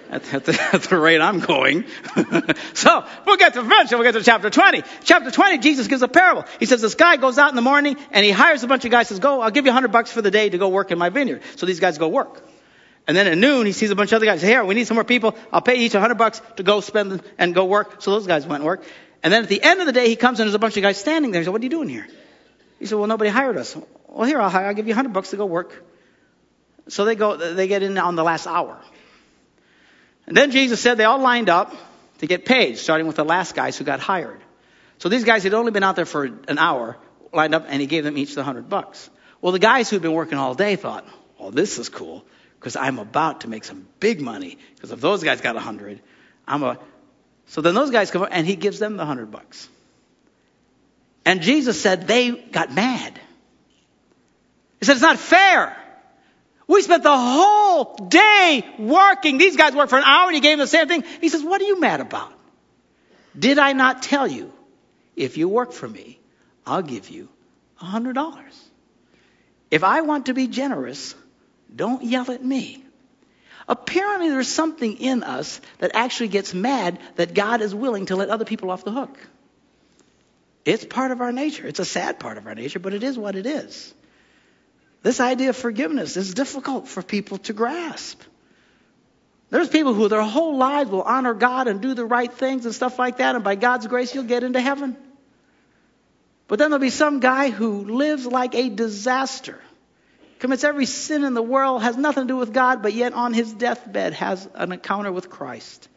at, 0.10 0.34
at, 0.34 0.46
the, 0.46 0.60
at 0.74 0.82
the 0.82 0.98
rate 0.98 1.22
I'm 1.22 1.40
going. 1.40 1.86
so 2.74 3.06
we'll 3.26 3.38
get 3.38 3.54
to 3.54 3.60
eventually 3.60 4.00
we'll 4.00 4.12
get 4.12 4.18
to 4.18 4.26
chapter 4.26 4.50
20. 4.50 4.82
Chapter 5.04 5.30
20, 5.30 5.60
Jesus 5.60 5.88
gives 5.88 6.02
a 6.02 6.08
parable. 6.08 6.46
He 6.60 6.66
says 6.66 6.82
this 6.82 6.96
guy 6.96 7.18
goes 7.18 7.38
out 7.38 7.50
in 7.50 7.56
the 7.56 7.62
morning 7.62 7.98
and 8.12 8.26
he 8.26 8.32
hires 8.32 8.64
a 8.64 8.68
bunch 8.68 8.84
of 8.84 8.92
guys. 8.92 9.08
Says, 9.10 9.20
"Go, 9.20 9.42
I'll 9.42 9.52
give 9.52 9.66
you 9.66 9.72
100 9.72 9.92
bucks 9.92 10.12
for 10.12 10.24
the 10.24 10.32
day 10.32 10.50
to 10.50 10.58
go 10.58 10.70
work 10.70 10.92
in 10.92 10.98
my 10.98 11.10
vineyard." 11.10 11.42
So 11.56 11.66
these 11.66 11.80
guys 11.80 11.98
go 12.00 12.08
work. 12.08 12.42
And 13.08 13.16
then 13.16 13.28
at 13.28 13.38
noon, 13.38 13.66
he 13.66 13.72
sees 13.72 13.92
a 13.92 13.96
bunch 13.96 14.12
of 14.12 14.18
other 14.18 14.26
guys. 14.26 14.42
Here, 14.42 14.64
we 14.64 14.74
need 14.74 14.88
some 14.88 14.96
more 14.96 15.04
people. 15.04 15.36
I'll 15.54 15.62
pay 15.62 15.76
each 15.76 15.94
100 15.94 16.16
bucks 16.16 16.42
to 16.56 16.64
go 16.64 16.82
spend 16.82 17.22
and 17.38 17.54
go 17.54 17.66
work. 17.66 18.02
So 18.02 18.12
those 18.12 18.26
guys 18.26 18.48
went 18.48 18.62
and 18.62 18.66
work. 18.66 18.84
And 19.22 19.32
then 19.32 19.44
at 19.44 19.50
the 19.50 19.62
end 19.62 19.80
of 19.80 19.86
the 19.86 19.92
day, 19.92 20.10
he 20.10 20.16
comes 20.16 20.40
and 20.40 20.48
there's 20.48 20.56
a 20.56 20.60
bunch 20.60 20.78
of 20.78 20.84
guys 20.84 20.98
standing 20.98 21.32
there. 21.32 21.42
He 21.42 21.46
said, 21.46 21.52
"What 21.52 21.62
are 21.62 21.66
you 21.66 21.70
doing 21.70 21.90
here?" 21.90 22.08
He 22.80 22.86
said, 22.86 22.98
"Well, 22.98 23.08
nobody 23.08 23.30
hired 23.30 23.58
us." 23.58 23.76
Well, 24.08 24.28
here 24.28 24.42
I'll 24.42 24.50
hire. 24.50 24.68
I'll 24.68 24.74
give 24.74 24.88
you 24.88 24.94
100 24.94 25.14
bucks 25.14 25.32
to 25.32 25.38
go 25.38 25.46
work. 25.46 25.84
So 26.88 27.06
they 27.06 27.16
go. 27.16 27.36
They 27.36 27.68
get 27.68 27.84
in 27.84 27.98
on 27.98 28.16
the 28.16 28.24
last 28.24 28.48
hour. 28.48 28.78
And 30.28 30.36
then 30.36 30.52
Jesus 30.52 30.80
said 30.80 30.98
they 30.98 31.04
all 31.04 31.20
lined 31.20 31.50
up 31.50 31.76
to 32.20 32.28
get 32.28 32.46
paid, 32.46 32.78
starting 32.78 33.06
with 33.08 33.16
the 33.16 33.26
last 33.26 33.56
guys 33.56 33.78
who 33.78 33.84
got 33.84 34.00
hired. 34.00 34.42
So 34.98 35.10
these 35.10 35.24
guys 35.24 35.44
had 35.44 35.54
only 35.54 35.72
been 35.72 35.84
out 35.84 35.96
there 35.96 36.06
for 36.06 36.24
an 36.24 36.58
hour, 36.58 36.98
lined 37.34 37.54
up, 37.54 37.66
and 37.68 37.82
he 37.82 37.88
gave 37.88 38.04
them 38.04 38.18
each 38.18 38.34
the 38.34 38.44
hundred 38.44 38.70
bucks. 38.70 39.10
Well, 39.42 39.52
the 39.52 39.60
guys 39.60 39.90
who'd 39.90 40.02
been 40.02 40.14
working 40.14 40.38
all 40.38 40.56
day 40.56 40.76
thought, 40.76 41.06
"Oh, 41.40 41.52
this 41.52 41.78
is 41.78 41.90
cool 41.90 42.26
because 42.66 42.78
I'm 42.78 42.98
about 42.98 43.42
to 43.42 43.48
make 43.48 43.64
some 43.64 43.88
big 44.00 44.20
money. 44.20 44.58
Because 44.74 44.92
if 44.92 45.00
those 45.00 45.24
guys 45.24 45.40
got 45.40 45.56
a 45.56 45.60
hundred, 45.60 46.02
I'm 46.48 46.64
a." 46.64 46.80
So 47.46 47.62
then 47.62 47.76
those 47.76 47.92
guys 47.92 48.10
come 48.10 48.24
up, 48.24 48.30
and 48.32 48.48
he 48.48 48.56
gives 48.56 48.80
them 48.80 48.98
the 48.98 49.06
hundred 49.06 49.30
bucks. 49.30 49.70
And 51.26 51.44
Jesus 51.44 51.80
said 51.80 52.08
they 52.08 52.32
got 52.32 52.74
mad. 52.74 53.20
He 54.80 54.88
said 54.88 54.94
it's 54.94 55.04
not 55.04 55.20
fair. 55.20 55.78
We 56.66 56.82
spent 56.82 57.04
the 57.04 57.16
whole 57.16 58.08
day 58.10 58.66
working. 58.80 59.38
These 59.38 59.58
guys 59.58 59.76
worked 59.76 59.92
for 59.92 60.00
an 60.00 60.04
hour 60.04 60.26
and 60.26 60.34
he 60.34 60.42
gave 60.42 60.58
them 60.58 60.64
the 60.64 60.68
same 60.68 60.88
thing. 60.88 61.04
He 61.22 61.30
says, 61.30 61.44
What 61.44 61.62
are 61.62 61.66
you 61.66 61.80
mad 61.80 62.02
about? 62.02 62.34
Did 63.38 63.60
I 63.60 63.74
not 63.74 64.02
tell 64.02 64.26
you, 64.26 64.52
if 65.16 65.38
you 65.38 65.48
work 65.48 65.72
for 65.72 65.88
me, 65.88 66.20
I'll 66.66 66.82
give 66.82 67.12
you 67.12 67.30
a 67.80 67.86
$100? 67.86 68.44
If 69.70 69.84
I 69.84 70.02
want 70.02 70.26
to 70.26 70.34
be 70.34 70.48
generous, 70.48 71.14
don't 71.74 72.04
yell 72.04 72.30
at 72.32 72.44
me. 72.44 72.84
Apparently, 73.68 74.30
there's 74.30 74.48
something 74.48 74.98
in 74.98 75.24
us 75.24 75.60
that 75.80 75.92
actually 75.96 76.28
gets 76.28 76.54
mad 76.54 77.00
that 77.16 77.34
God 77.34 77.62
is 77.62 77.74
willing 77.74 78.08
to 78.08 78.16
let 78.16 78.30
other 78.30 78.46
people 78.46 78.70
off 78.70 78.84
the 78.84 78.92
hook. 78.92 79.18
It's 80.66 80.86
part 80.86 81.12
of 81.12 81.22
our 81.22 81.32
nature. 81.32 81.66
It's 81.68 81.80
a 81.80 81.86
sad 81.86 82.20
part 82.20 82.38
of 82.38 82.48
our 82.48 82.56
nature, 82.56 82.80
but 82.80 82.94
it 82.94 83.04
is 83.04 83.18
what 83.18 83.36
it 83.36 83.46
is. 83.46 83.94
This 85.04 85.20
idea 85.20 85.50
of 85.50 85.56
forgiveness 85.56 86.18
is 86.18 86.34
difficult 86.34 86.88
for 86.88 87.04
people 87.04 87.38
to 87.40 87.54
grasp. 87.54 88.22
There's 89.52 89.70
people 89.70 89.94
who 89.94 90.08
their 90.10 90.24
whole 90.24 90.58
lives 90.58 90.90
will 90.90 91.04
honor 91.04 91.36
God 91.36 91.68
and 91.68 91.82
do 91.82 91.94
the 91.94 92.06
right 92.06 92.34
things 92.34 92.66
and 92.66 92.74
stuff 92.74 92.98
like 92.98 93.18
that, 93.18 93.36
and 93.36 93.44
by 93.44 93.56
God's 93.56 93.86
grace, 93.86 94.14
you'll 94.14 94.24
get 94.24 94.44
into 94.44 94.60
heaven. 94.60 94.98
But 96.48 96.60
then 96.60 96.72
there'll 96.72 96.82
be 96.82 96.90
some 96.90 97.20
guy 97.20 97.52
who 97.52 97.86
lives 97.86 98.26
like 98.26 98.56
a 98.56 98.70
disaster, 98.70 99.60
commits 100.40 100.64
every 100.64 100.86
sin 100.86 101.24
in 101.24 101.34
the 101.34 101.42
world, 101.42 101.82
has 101.84 101.98
nothing 101.98 102.24
to 102.24 102.28
do 102.28 102.38
with 102.38 102.54
God, 102.54 102.82
but 102.82 102.94
yet 102.94 103.14
on 103.14 103.34
his 103.34 103.54
deathbed 103.54 104.14
has 104.14 104.48
an 104.54 104.72
encounter 104.72 105.12
with 105.12 105.30
Christ. 105.30 105.88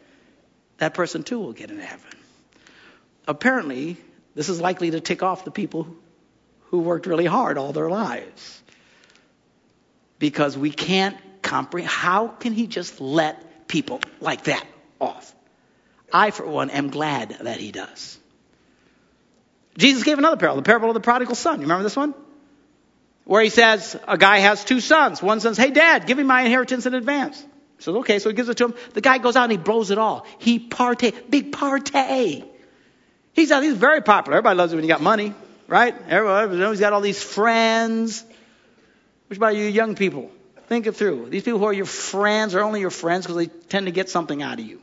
That 0.79 0.94
person 0.94 1.22
too 1.22 1.38
will 1.38 1.53
get 1.53 1.70
into 1.70 1.85
heaven. 1.85 2.11
Apparently, 3.27 3.96
this 4.35 4.48
is 4.48 4.61
likely 4.61 4.92
to 4.92 5.01
tick 5.01 5.22
off 5.22 5.44
the 5.44 5.51
people 5.51 5.88
who 6.66 6.81
worked 6.81 7.07
really 7.07 7.27
hard 7.27 7.59
all 7.59 7.72
their 7.72 7.90
lives 7.90 8.62
because 10.18 10.57
we 10.57 10.70
can't 10.70 11.16
comprehend. 11.42 11.90
How 11.90 12.29
can 12.29 12.53
he 12.53 12.66
just 12.66 13.01
let 13.01 13.68
people 13.68 14.01
like 14.20 14.44
that 14.44 14.64
off? 15.01 15.35
I, 16.12 16.31
for 16.31 16.46
one, 16.46 16.70
am 16.70 16.88
glad 16.88 17.37
that 17.40 17.59
he 17.59 17.72
does. 17.72 18.18
Jesus 19.77 20.03
gave 20.03 20.18
another 20.18 20.37
parable, 20.37 20.57
the 20.57 20.62
parable 20.62 20.88
of 20.88 20.94
the 20.94 21.01
prodigal 21.01 21.35
son. 21.35 21.57
You 21.57 21.62
remember 21.62 21.85
this 21.85 21.96
one? 21.96 22.14
Where 23.29 23.43
he 23.43 23.51
says 23.51 23.95
a 24.09 24.17
guy 24.17 24.38
has 24.38 24.64
two 24.64 24.81
sons. 24.81 25.23
One 25.23 25.41
son 25.41 25.55
says, 25.55 25.62
Hey, 25.62 25.71
dad, 25.71 26.07
give 26.07 26.17
me 26.17 26.25
my 26.25 26.41
inheritance 26.41 26.87
in 26.87 26.95
advance. 26.95 27.38
He 27.38 27.83
says, 27.83 27.95
Okay, 27.95 28.21
so 28.21 28.31
he 28.31 28.35
gives 28.35 28.49
it 28.49 28.57
to 28.57 28.64
him. 28.64 28.75
The 28.95 29.03
guy 29.03 29.19
goes 29.19 29.37
out 29.37 29.43
and 29.43 29.53
he 29.53 29.59
blows 29.59 29.91
it 29.91 29.99
all. 29.99 30.27
He 30.38 30.59
partay, 30.59 31.12
big 31.29 31.53
partay. 31.53 32.43
He's, 33.35 33.51
he's 33.51 33.75
very 33.75 34.01
popular. 34.01 34.38
Everybody 34.38 34.57
loves 34.57 34.73
it 34.73 34.77
when 34.77 34.85
you 34.87 34.88
got 34.88 35.03
money, 35.03 35.35
right? 35.67 35.95
Everybody, 36.09 36.57
knows 36.57 36.79
he's 36.79 36.81
got 36.81 36.95
all 36.95 37.03
these 37.03 37.23
friends. 37.23 38.25
Which 39.27 39.37
about 39.37 39.55
you 39.55 39.64
young 39.64 39.95
people? 39.95 40.31
Think 40.69 40.87
it 40.87 40.93
through. 40.93 41.29
These 41.29 41.43
people 41.43 41.59
who 41.59 41.67
are 41.67 41.73
your 41.75 41.85
friends 41.85 42.55
are 42.55 42.62
only 42.62 42.81
your 42.81 42.88
friends 42.88 43.27
because 43.27 43.37
they 43.37 43.53
tend 43.69 43.85
to 43.85 43.93
get 43.93 44.09
something 44.09 44.43
out 44.43 44.59
of 44.59 44.64
you. 44.64 44.81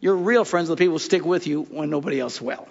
Your 0.00 0.16
real 0.16 0.46
friends 0.46 0.70
are 0.70 0.74
the 0.74 0.78
people 0.78 0.94
who 0.94 1.00
stick 1.00 1.26
with 1.26 1.46
you 1.46 1.64
when 1.64 1.90
nobody 1.90 2.18
else 2.18 2.40
will. 2.40 2.66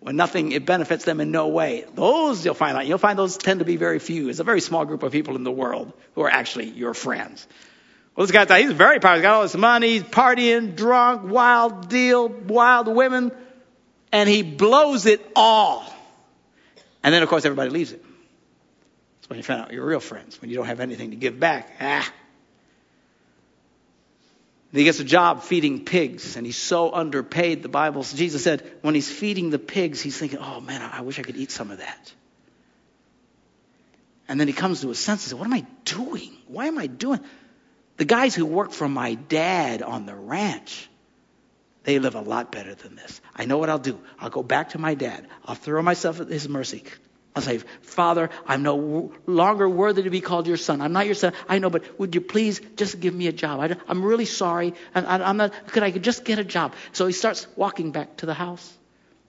When 0.00 0.16
nothing, 0.16 0.52
it 0.52 0.64
benefits 0.64 1.04
them 1.04 1.20
in 1.20 1.32
no 1.32 1.48
way. 1.48 1.84
Those 1.94 2.44
you'll 2.44 2.54
find 2.54 2.76
out. 2.76 2.86
You'll 2.86 2.98
find 2.98 3.18
those 3.18 3.36
tend 3.36 3.58
to 3.58 3.64
be 3.64 3.76
very 3.76 3.98
few. 3.98 4.28
It's 4.28 4.38
a 4.38 4.44
very 4.44 4.60
small 4.60 4.84
group 4.84 5.02
of 5.02 5.10
people 5.10 5.34
in 5.34 5.42
the 5.42 5.50
world 5.50 5.92
who 6.14 6.22
are 6.22 6.30
actually 6.30 6.70
your 6.70 6.94
friends. 6.94 7.46
Well, 8.14 8.26
this 8.26 8.32
guy, 8.32 8.44
thought 8.44 8.60
he's 8.60 8.72
very 8.72 9.00
powerful. 9.00 9.18
He's 9.18 9.22
got 9.22 9.34
all 9.34 9.42
this 9.42 9.56
money. 9.56 9.88
He's 9.90 10.02
partying, 10.02 10.76
drunk, 10.76 11.30
wild 11.30 11.88
deal, 11.88 12.28
wild 12.28 12.88
women. 12.88 13.32
And 14.12 14.28
he 14.28 14.42
blows 14.42 15.06
it 15.06 15.24
all. 15.36 15.84
And 17.02 17.14
then, 17.14 17.22
of 17.22 17.28
course, 17.28 17.44
everybody 17.44 17.70
leaves 17.70 17.92
him. 17.92 18.00
That's 18.00 19.30
when 19.30 19.36
you 19.38 19.42
find 19.42 19.60
out 19.60 19.72
you're 19.72 19.84
real 19.84 20.00
friends, 20.00 20.40
when 20.40 20.50
you 20.50 20.56
don't 20.56 20.66
have 20.66 20.80
anything 20.80 21.10
to 21.10 21.16
give 21.16 21.38
back. 21.38 21.70
Ah. 21.80 22.12
He 24.72 24.84
gets 24.84 25.00
a 25.00 25.04
job 25.04 25.42
feeding 25.42 25.84
pigs, 25.84 26.36
and 26.36 26.44
he's 26.44 26.56
so 26.56 26.92
underpaid. 26.92 27.62
The 27.62 27.70
Bible, 27.70 28.02
says 28.02 28.18
Jesus 28.18 28.44
said, 28.44 28.70
when 28.82 28.94
he's 28.94 29.10
feeding 29.10 29.50
the 29.50 29.58
pigs, 29.58 30.00
he's 30.00 30.18
thinking, 30.18 30.38
oh 30.40 30.60
man, 30.60 30.82
I 30.82 31.00
wish 31.00 31.18
I 31.18 31.22
could 31.22 31.36
eat 31.36 31.50
some 31.50 31.70
of 31.70 31.78
that. 31.78 32.12
And 34.28 34.38
then 34.38 34.46
he 34.46 34.52
comes 34.52 34.82
to 34.82 34.88
his 34.88 34.98
senses. 34.98 35.34
What 35.34 35.46
am 35.46 35.54
I 35.54 35.64
doing? 35.86 36.36
Why 36.48 36.66
am 36.66 36.78
I 36.78 36.86
doing? 36.86 37.20
The 37.96 38.04
guys 38.04 38.34
who 38.34 38.44
work 38.44 38.72
for 38.72 38.88
my 38.88 39.14
dad 39.14 39.82
on 39.82 40.04
the 40.04 40.14
ranch, 40.14 40.88
they 41.84 41.98
live 41.98 42.14
a 42.14 42.20
lot 42.20 42.52
better 42.52 42.74
than 42.74 42.94
this. 42.94 43.22
I 43.34 43.46
know 43.46 43.56
what 43.56 43.70
I'll 43.70 43.78
do. 43.78 43.98
I'll 44.20 44.28
go 44.28 44.42
back 44.42 44.70
to 44.70 44.78
my 44.78 44.94
dad. 44.94 45.26
I'll 45.46 45.54
throw 45.54 45.80
myself 45.80 46.20
at 46.20 46.28
his 46.28 46.46
mercy. 46.46 46.84
I'll 47.38 47.44
say, 47.44 47.58
Father, 47.82 48.30
I'm 48.46 48.64
no 48.64 49.12
longer 49.26 49.68
worthy 49.68 50.02
to 50.02 50.10
be 50.10 50.20
called 50.20 50.48
your 50.48 50.56
son. 50.56 50.80
I'm 50.80 50.92
not 50.92 51.06
your 51.06 51.14
son. 51.14 51.32
I 51.48 51.60
know, 51.60 51.70
but 51.70 51.98
would 51.98 52.14
you 52.16 52.20
please 52.20 52.60
just 52.76 52.98
give 52.98 53.14
me 53.14 53.28
a 53.28 53.32
job? 53.32 53.60
I, 53.60 53.76
am 53.88 54.04
really 54.04 54.24
sorry. 54.24 54.74
I, 54.92 55.30
am 55.30 55.36
not, 55.36 55.52
could 55.68 55.84
I 55.84 55.92
just 55.92 56.24
get 56.24 56.40
a 56.40 56.44
job? 56.44 56.74
So 56.92 57.06
he 57.06 57.12
starts 57.12 57.46
walking 57.54 57.92
back 57.92 58.16
to 58.18 58.26
the 58.26 58.34
house. 58.34 58.76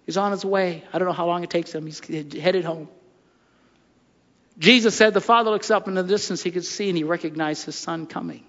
He's 0.08 0.18
on 0.18 0.32
his 0.32 0.44
way. 0.44 0.84
I 0.92 0.98
don't 0.98 1.08
know 1.08 1.14
how 1.14 1.28
long 1.28 1.44
it 1.44 1.52
takes 1.52 1.72
him. 1.72 1.86
He's 1.86 2.00
headed 2.34 2.66
home. 2.66 2.90
Jesus 4.58 4.96
said 4.96 5.14
the 5.14 5.22
father 5.22 5.52
looks 5.52 5.70
up 5.70 5.88
in 5.88 5.94
the 5.94 6.04
distance. 6.04 6.42
He 6.42 6.50
could 6.50 6.66
see 6.66 6.90
and 6.90 6.98
he 6.98 7.04
recognized 7.04 7.64
his 7.64 7.76
son 7.76 8.08
coming 8.08 8.44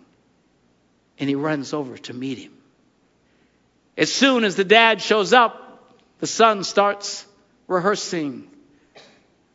and 1.18 1.28
he 1.28 1.34
runs 1.34 1.74
over 1.74 1.98
to 1.98 2.14
meet 2.14 2.38
him. 2.38 2.52
As 3.98 4.10
soon 4.10 4.44
as 4.44 4.56
the 4.56 4.64
dad 4.64 5.02
shows 5.02 5.34
up, 5.34 5.92
the 6.20 6.26
son 6.26 6.64
starts 6.64 7.26
rehearsing 7.68 8.50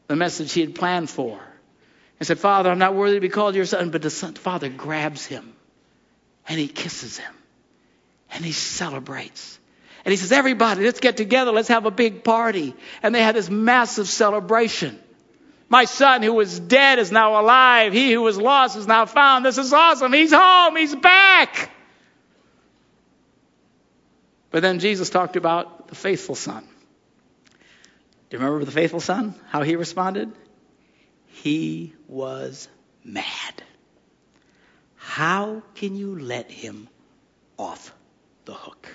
the 0.07 0.15
message 0.15 0.53
he 0.53 0.61
had 0.61 0.75
planned 0.75 1.09
for. 1.09 1.39
He 2.19 2.25
said, 2.25 2.39
Father, 2.39 2.69
I'm 2.69 2.79
not 2.79 2.95
worthy 2.95 3.15
to 3.15 3.21
be 3.21 3.29
called 3.29 3.55
your 3.55 3.65
son. 3.65 3.89
But 3.89 4.01
the 4.01 4.09
son, 4.09 4.35
father 4.35 4.69
grabs 4.69 5.25
him 5.25 5.53
and 6.47 6.59
he 6.59 6.67
kisses 6.67 7.17
him 7.17 7.33
and 8.31 8.45
he 8.45 8.51
celebrates. 8.51 9.59
And 10.05 10.11
he 10.11 10.17
says, 10.17 10.31
Everybody, 10.31 10.83
let's 10.83 10.99
get 10.99 11.17
together. 11.17 11.51
Let's 11.51 11.67
have 11.69 11.85
a 11.85 11.91
big 11.91 12.23
party. 12.23 12.75
And 13.01 13.13
they 13.13 13.23
had 13.23 13.35
this 13.35 13.49
massive 13.49 14.07
celebration. 14.07 14.99
My 15.67 15.85
son 15.85 16.21
who 16.21 16.33
was 16.33 16.59
dead 16.59 16.99
is 16.99 17.11
now 17.11 17.41
alive. 17.41 17.91
He 17.91 18.13
who 18.13 18.21
was 18.21 18.37
lost 18.37 18.77
is 18.77 18.85
now 18.85 19.07
found. 19.07 19.43
This 19.43 19.57
is 19.57 19.73
awesome. 19.73 20.13
He's 20.13 20.31
home. 20.31 20.75
He's 20.75 20.95
back. 20.95 21.71
But 24.51 24.61
then 24.61 24.79
Jesus 24.79 25.09
talked 25.09 25.35
about 25.35 25.87
the 25.87 25.95
faithful 25.95 26.35
son. 26.35 26.65
Do 28.29 28.37
you 28.37 28.43
remember 28.43 28.65
the 28.65 28.71
faithful 28.71 28.99
son? 28.99 29.35
How 29.49 29.61
he 29.61 29.75
responded? 29.75 30.31
He 31.27 31.93
was 32.07 32.67
mad. 33.03 33.63
How 34.95 35.61
can 35.75 35.95
you 35.95 36.17
let 36.17 36.49
him 36.49 36.89
off 37.57 37.93
the 38.45 38.53
hook? 38.53 38.89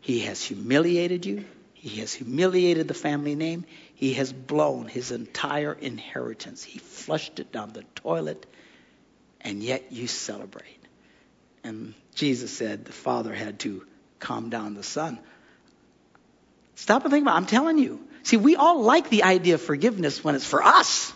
He 0.00 0.20
has 0.20 0.42
humiliated 0.42 1.24
you. 1.24 1.44
He 1.74 2.00
has 2.00 2.12
humiliated 2.12 2.86
the 2.86 2.94
family 2.94 3.34
name. 3.34 3.64
He 3.94 4.14
has 4.14 4.32
blown 4.32 4.86
his 4.86 5.10
entire 5.10 5.72
inheritance. 5.72 6.62
He 6.62 6.78
flushed 6.78 7.40
it 7.40 7.50
down 7.50 7.72
the 7.72 7.84
toilet, 7.94 8.46
and 9.40 9.62
yet 9.62 9.90
you 9.90 10.06
celebrate. 10.06 10.78
And 11.64 11.94
Jesus 12.14 12.56
said 12.56 12.84
the 12.84 12.92
father 12.92 13.32
had 13.32 13.60
to 13.60 13.86
calm 14.18 14.50
down 14.50 14.74
the 14.74 14.82
son. 14.82 15.18
Stop 16.82 17.04
and 17.04 17.12
think 17.12 17.22
about 17.22 17.34
it. 17.34 17.36
I'm 17.36 17.46
telling 17.46 17.78
you. 17.78 18.00
See, 18.24 18.36
we 18.36 18.56
all 18.56 18.82
like 18.82 19.08
the 19.08 19.22
idea 19.22 19.54
of 19.54 19.62
forgiveness 19.62 20.24
when 20.24 20.34
it's 20.34 20.44
for 20.44 20.60
us. 20.60 21.12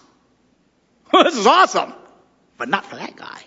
this 1.13 1.37
is 1.37 1.45
awesome. 1.45 1.93
But 2.57 2.69
not 2.69 2.85
for 2.85 2.95
that 2.95 3.17
guy. 3.17 3.41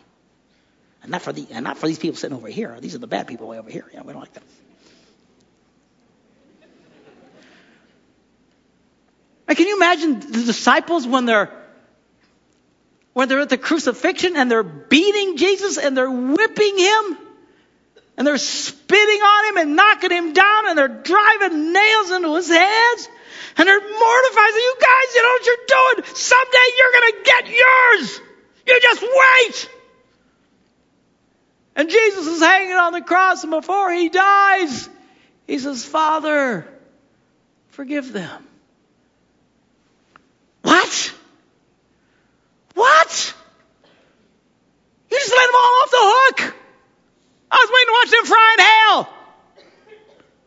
And 1.01 1.11
not 1.11 1.21
for 1.21 1.31
the 1.31 1.47
and 1.49 1.63
not 1.63 1.77
for 1.77 1.87
these 1.87 1.97
people 1.97 2.17
sitting 2.17 2.35
over 2.35 2.49
here. 2.49 2.77
These 2.81 2.93
are 2.93 2.97
the 2.97 3.07
bad 3.07 3.27
people 3.27 3.47
way 3.47 3.57
over 3.57 3.69
here. 3.69 3.85
Yeah, 3.93 4.01
we 4.01 4.11
don't 4.11 4.19
like 4.19 4.33
them. 4.33 4.43
And 9.47 9.57
can 9.57 9.67
you 9.67 9.77
imagine 9.77 10.19
the 10.19 10.43
disciples 10.43 11.07
when 11.07 11.25
they're 11.25 11.53
when 13.13 13.29
they're 13.29 13.39
at 13.39 13.47
the 13.47 13.57
crucifixion 13.57 14.35
and 14.35 14.51
they're 14.51 14.61
beating 14.61 15.37
Jesus 15.37 15.77
and 15.77 15.95
they're 15.95 16.11
whipping 16.11 16.77
him 16.77 17.17
and 18.19 18.27
they're 18.27 18.37
spitting 18.37 19.21
on 19.21 19.45
him 19.49 19.57
and 19.57 19.75
knocking 19.75 20.11
him 20.11 20.33
down 20.33 20.69
and 20.69 20.77
they're 20.77 20.87
driving 20.89 21.73
nails 21.73 22.11
into 22.11 22.35
his 22.35 22.49
heads 22.49 23.09
and 23.57 23.67
they're 23.67 23.79
mortified. 23.79 24.53
You 24.53 24.75
guys, 24.79 25.15
you 25.15 25.23
know 25.23 25.29
what 25.29 25.45
you're 25.47 25.65
doing. 25.67 26.15
Someday 26.15 26.67
you're 26.77 26.91
going 26.91 27.11
to 27.11 27.23
get 27.23 27.47
yours. 27.47 28.21
You 28.67 28.79
just 28.81 29.01
wait. 29.01 29.69
And 31.77 31.89
Jesus 31.89 32.27
is 32.27 32.41
hanging 32.41 32.75
on 32.75 32.93
the 32.93 33.01
cross 33.01 33.43
and 33.43 33.51
before 33.51 33.91
he 33.93 34.09
dies, 34.09 34.89
he 35.47 35.57
says, 35.57 35.83
Father, 35.83 36.67
forgive 37.69 38.13
them 38.13 38.45
what? 40.61 41.13
What? 42.75 43.33
You 45.09 45.17
just 45.17 45.31
let 45.31 45.45
them 45.45 45.55
all 45.55 45.81
off 45.81 45.91
the 45.91 45.97
hook. 46.01 46.55
I 47.51 47.55
was 47.55 47.69
waiting 47.73 47.87
to 47.87 47.97
watch 47.99 48.11
them 48.11 48.25
fry 48.25 48.55
in 48.57 48.65
hell. 48.65 49.13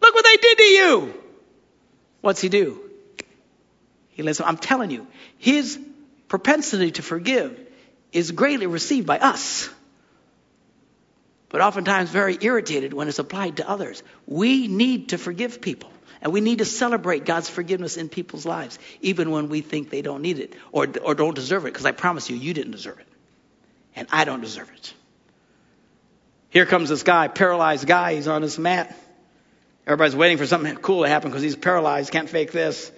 Look 0.01 0.15
what 0.15 0.25
they 0.25 0.37
did 0.37 0.59
to 0.59 0.65
you. 0.65 1.15
What's 2.21 2.41
he 2.41 2.49
do? 2.49 2.81
He 4.11 4.23
lets 4.23 4.39
them, 4.39 4.49
I'm 4.49 4.57
telling 4.59 4.91
you, 4.91 5.07
his 5.39 5.79
propensity 6.29 6.93
to 6.93 7.03
forgive 7.03 7.59
is 8.13 8.31
greatly 8.31 8.67
received 8.67 9.07
by 9.07 9.19
us, 9.19 9.69
but 11.49 11.61
oftentimes 11.61 12.11
very 12.11 12.39
irritated 12.41 12.93
when 12.93 13.09
it's 13.09 13.19
applied 13.19 13.57
to 13.57 13.69
others. 13.69 14.03
We 14.27 14.69
need 14.69 15.11
to 15.11 15.19
forgive 15.19 15.61
people. 15.61 15.91
And 16.23 16.33
we 16.33 16.41
need 16.41 16.59
to 16.59 16.65
celebrate 16.65 17.25
God's 17.25 17.49
forgiveness 17.49 17.97
in 17.97 18.09
people's 18.09 18.47
lives, 18.47 18.79
even 19.01 19.33
when 19.33 19.49
we 19.49 19.61
think 19.61 19.91
they 19.91 20.03
don't 20.03 20.23
need 20.23 20.39
it 20.39 20.55
or, 20.71 20.87
or 21.03 21.17
don't 21.17 21.35
deserve 21.35 21.65
it, 21.65 21.73
because 21.73 21.85
I 21.85 21.91
promise 21.91 22.31
you, 22.31 22.37
you 22.37 22.55
didn't 22.55 22.71
deserve 22.71 23.01
it. 23.01 23.09
And 23.97 24.07
I 24.13 24.25
don't 24.25 24.41
deserve 24.41 24.71
it. 24.71 24.95
Here 26.53 26.67
comes 26.67 26.91
this 26.91 27.03
guy, 27.03 27.29
paralyzed 27.29 27.87
guy. 27.87 28.15
He's 28.15 28.29
on 28.29 28.43
his 28.43 28.59
mat. 28.59 28.95
Everybody's 29.87 30.15
waiting 30.15 30.37
for 30.37 30.47
something 30.47 30.77
cool 30.77 31.03
to 31.03 31.09
happen 31.09 31.31
because 31.31 31.43
he's 31.43 31.57
paralyzed, 31.57 32.13
can't 32.13 32.29
fake 32.29 32.53
this. 32.53 32.93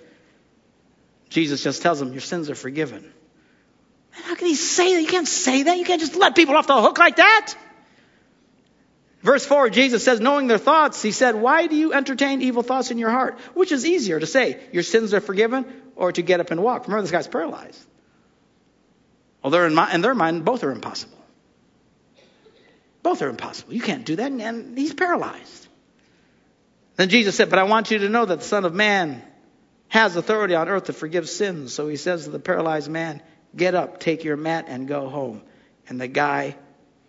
Jesus 1.30 1.62
just 1.62 1.80
tells 1.80 2.02
him, 2.02 2.10
Your 2.12 2.20
sins 2.20 2.50
are 2.50 2.56
forgiven. 2.56 3.02
Man, 3.02 4.22
how 4.24 4.34
can 4.34 4.48
he 4.48 4.56
say 4.56 4.94
that? 4.94 5.02
You 5.02 5.06
can't 5.06 5.28
say 5.28 5.62
that. 5.62 5.78
You 5.78 5.84
can't 5.84 6.00
just 6.00 6.16
let 6.16 6.34
people 6.34 6.56
off 6.56 6.66
the 6.66 6.80
hook 6.80 6.98
like 6.98 7.16
that. 7.16 7.54
Verse 9.22 9.46
4, 9.46 9.70
Jesus 9.70 10.04
says, 10.04 10.20
knowing 10.20 10.48
their 10.48 10.58
thoughts, 10.58 11.00
he 11.00 11.12
said, 11.12 11.36
Why 11.36 11.68
do 11.68 11.76
you 11.76 11.94
entertain 11.94 12.42
evil 12.42 12.62
thoughts 12.64 12.90
in 12.90 12.98
your 12.98 13.10
heart? 13.10 13.38
Which 13.54 13.70
is 13.70 13.86
easier 13.86 14.18
to 14.18 14.26
say, 14.26 14.60
Your 14.72 14.82
sins 14.82 15.14
are 15.14 15.20
forgiven, 15.20 15.64
or 15.94 16.10
to 16.10 16.22
get 16.22 16.40
up 16.40 16.50
and 16.50 16.60
walk? 16.60 16.88
Remember, 16.88 17.02
this 17.02 17.12
guy's 17.12 17.28
paralyzed. 17.28 17.80
Well, 19.42 19.54
in, 19.54 19.74
my, 19.74 19.94
in 19.94 20.00
their 20.00 20.14
mind, 20.14 20.44
both 20.44 20.64
are 20.64 20.72
impossible. 20.72 21.23
Both 23.04 23.22
are 23.22 23.28
impossible. 23.28 23.72
You 23.72 23.80
can't 23.80 24.04
do 24.04 24.16
that, 24.16 24.32
and 24.32 24.76
he's 24.76 24.92
paralyzed. 24.92 25.68
Then 26.96 27.08
Jesus 27.08 27.36
said, 27.36 27.50
But 27.50 27.60
I 27.60 27.64
want 27.64 27.92
you 27.92 27.98
to 28.00 28.08
know 28.08 28.24
that 28.24 28.40
the 28.40 28.44
Son 28.44 28.64
of 28.64 28.74
Man 28.74 29.22
has 29.88 30.16
authority 30.16 30.56
on 30.56 30.68
earth 30.68 30.84
to 30.86 30.92
forgive 30.92 31.28
sins. 31.28 31.72
So 31.72 31.86
he 31.86 31.96
says 31.96 32.24
to 32.24 32.30
the 32.30 32.40
paralyzed 32.40 32.90
man, 32.90 33.22
Get 33.54 33.76
up, 33.76 34.00
take 34.00 34.24
your 34.24 34.36
mat, 34.36 34.64
and 34.66 34.88
go 34.88 35.08
home. 35.08 35.42
And 35.88 36.00
the 36.00 36.08
guy, 36.08 36.56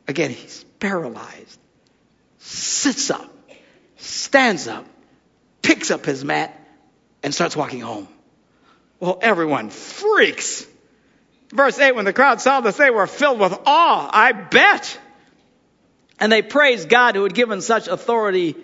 again, 0.08 0.30
he's 0.30 0.64
paralyzed 0.80 1.60
sits 2.46 3.10
up, 3.10 3.30
stands 3.98 4.68
up, 4.68 4.86
picks 5.62 5.92
up 5.92 6.06
his 6.06 6.24
mat, 6.24 6.58
and 7.24 7.34
starts 7.34 7.56
walking 7.56 7.82
home. 7.82 8.08
Well, 9.00 9.18
everyone 9.22 9.72
freaks. 9.72 10.66
Verse 11.50 11.78
8 11.80 11.96
When 11.96 12.06
the 12.06 12.14
crowd 12.14 12.42
saw 12.42 12.62
this, 12.62 12.78
they 12.78 12.92
were 12.92 13.08
filled 13.08 13.40
with 13.40 13.58
awe, 13.66 14.10
I 14.12 14.32
bet. 14.32 15.00
And 16.20 16.32
they 16.32 16.42
praised 16.42 16.90
God 16.90 17.16
who 17.16 17.24
had 17.24 17.34
given 17.34 17.62
such 17.62 17.88
authority 17.88 18.56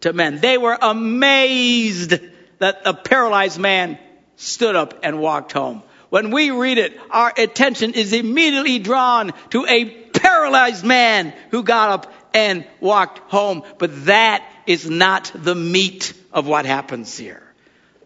to 0.00 0.12
men. 0.12 0.38
They 0.40 0.58
were 0.58 0.76
amazed 0.80 2.14
that 2.58 2.84
the 2.84 2.94
paralyzed 2.94 3.58
man 3.58 3.98
stood 4.36 4.76
up 4.76 5.00
and 5.02 5.18
walked 5.18 5.52
home. 5.52 5.82
When 6.10 6.30
we 6.30 6.50
read 6.50 6.78
it, 6.78 6.98
our 7.10 7.32
attention 7.36 7.92
is 7.94 8.12
immediately 8.12 8.78
drawn 8.78 9.32
to 9.50 9.66
a 9.66 9.84
paralyzed 9.84 10.84
man 10.84 11.34
who 11.50 11.62
got 11.62 11.90
up 11.90 12.12
and 12.34 12.66
walked 12.80 13.18
home. 13.30 13.62
But 13.78 14.06
that 14.06 14.44
is 14.66 14.88
not 14.88 15.30
the 15.34 15.54
meat 15.54 16.14
of 16.32 16.46
what 16.46 16.66
happens 16.66 17.16
here. 17.16 17.42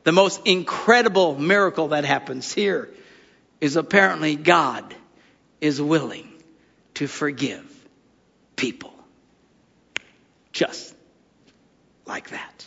The 0.04 0.12
most 0.12 0.40
incredible 0.46 1.38
miracle 1.38 1.88
that 1.88 2.04
happens 2.04 2.52
here 2.52 2.88
is 3.60 3.76
apparently 3.76 4.34
God 4.34 4.94
is 5.60 5.80
willing 5.80 6.28
to 6.94 7.06
forgive 7.06 7.64
people. 8.56 8.91
Just 10.52 10.94
like 12.06 12.30
that. 12.30 12.64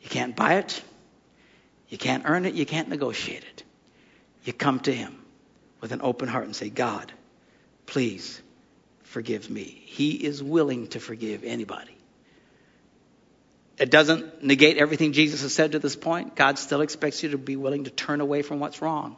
You 0.00 0.08
can't 0.08 0.34
buy 0.34 0.54
it. 0.54 0.82
You 1.88 1.98
can't 1.98 2.24
earn 2.26 2.46
it. 2.46 2.54
You 2.54 2.66
can't 2.66 2.88
negotiate 2.88 3.44
it. 3.44 3.62
You 4.44 4.52
come 4.52 4.80
to 4.80 4.92
Him 4.92 5.22
with 5.80 5.92
an 5.92 6.00
open 6.02 6.28
heart 6.28 6.44
and 6.44 6.56
say, 6.56 6.70
God, 6.70 7.12
please 7.86 8.40
forgive 9.02 9.50
me. 9.50 9.62
He 9.62 10.12
is 10.12 10.42
willing 10.42 10.88
to 10.88 11.00
forgive 11.00 11.44
anybody. 11.44 11.96
It 13.78 13.90
doesn't 13.90 14.42
negate 14.42 14.78
everything 14.78 15.12
Jesus 15.12 15.42
has 15.42 15.54
said 15.54 15.72
to 15.72 15.78
this 15.78 15.96
point. 15.96 16.36
God 16.36 16.58
still 16.58 16.80
expects 16.80 17.22
you 17.22 17.30
to 17.30 17.38
be 17.38 17.56
willing 17.56 17.84
to 17.84 17.90
turn 17.90 18.20
away 18.20 18.42
from 18.42 18.60
what's 18.60 18.80
wrong. 18.80 19.16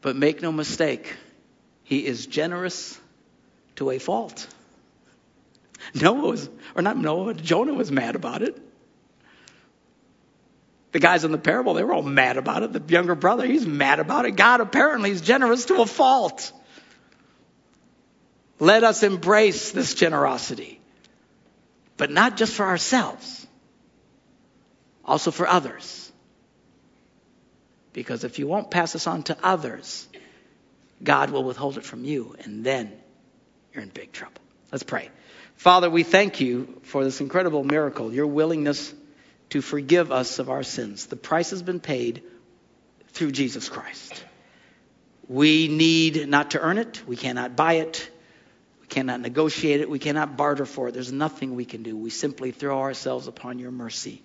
But 0.00 0.16
make 0.16 0.42
no 0.42 0.52
mistake, 0.52 1.14
He 1.84 2.06
is 2.06 2.26
generous 2.26 2.98
to 3.76 3.90
a 3.90 3.98
fault. 3.98 4.46
Noah 5.94 6.30
was, 6.30 6.48
or 6.74 6.82
not 6.82 6.96
Noah, 6.96 7.34
Jonah 7.34 7.74
was 7.74 7.90
mad 7.90 8.16
about 8.16 8.42
it. 8.42 8.60
The 10.92 11.00
guys 11.00 11.24
in 11.24 11.32
the 11.32 11.38
parable, 11.38 11.74
they 11.74 11.82
were 11.82 11.92
all 11.92 12.02
mad 12.02 12.36
about 12.36 12.62
it. 12.62 12.72
The 12.72 12.82
younger 12.92 13.16
brother, 13.16 13.44
he's 13.44 13.66
mad 13.66 13.98
about 13.98 14.26
it. 14.26 14.36
God 14.36 14.60
apparently 14.60 15.10
is 15.10 15.20
generous 15.20 15.64
to 15.66 15.82
a 15.82 15.86
fault. 15.86 16.52
Let 18.60 18.84
us 18.84 19.02
embrace 19.02 19.72
this 19.72 19.94
generosity, 19.94 20.80
but 21.96 22.12
not 22.12 22.36
just 22.36 22.54
for 22.54 22.64
ourselves, 22.64 23.44
also 25.04 25.32
for 25.32 25.48
others. 25.48 26.12
Because 27.92 28.22
if 28.22 28.38
you 28.38 28.46
won't 28.46 28.70
pass 28.70 28.92
this 28.92 29.08
on 29.08 29.24
to 29.24 29.36
others, 29.42 30.06
God 31.02 31.30
will 31.30 31.42
withhold 31.42 31.76
it 31.76 31.84
from 31.84 32.04
you, 32.04 32.36
and 32.44 32.64
then 32.64 32.92
you're 33.72 33.82
in 33.82 33.88
big 33.88 34.12
trouble. 34.12 34.43
Let's 34.72 34.84
pray. 34.84 35.10
Father, 35.56 35.88
we 35.88 36.02
thank 36.02 36.40
you 36.40 36.80
for 36.82 37.04
this 37.04 37.20
incredible 37.20 37.64
miracle, 37.64 38.12
your 38.12 38.26
willingness 38.26 38.92
to 39.50 39.60
forgive 39.60 40.10
us 40.10 40.38
of 40.38 40.50
our 40.50 40.62
sins. 40.62 41.06
The 41.06 41.16
price 41.16 41.50
has 41.50 41.62
been 41.62 41.80
paid 41.80 42.22
through 43.08 43.32
Jesus 43.32 43.68
Christ. 43.68 44.24
We 45.28 45.68
need 45.68 46.28
not 46.28 46.50
to 46.50 46.60
earn 46.60 46.78
it, 46.78 47.06
we 47.06 47.16
cannot 47.16 47.56
buy 47.56 47.74
it, 47.74 48.10
we 48.80 48.88
cannot 48.88 49.20
negotiate 49.20 49.80
it, 49.80 49.88
we 49.88 49.98
cannot 49.98 50.36
barter 50.36 50.66
for 50.66 50.88
it. 50.88 50.92
There's 50.92 51.12
nothing 51.12 51.54
we 51.54 51.64
can 51.64 51.82
do. 51.82 51.96
We 51.96 52.10
simply 52.10 52.50
throw 52.50 52.80
ourselves 52.80 53.26
upon 53.28 53.58
your 53.58 53.70
mercy 53.70 54.22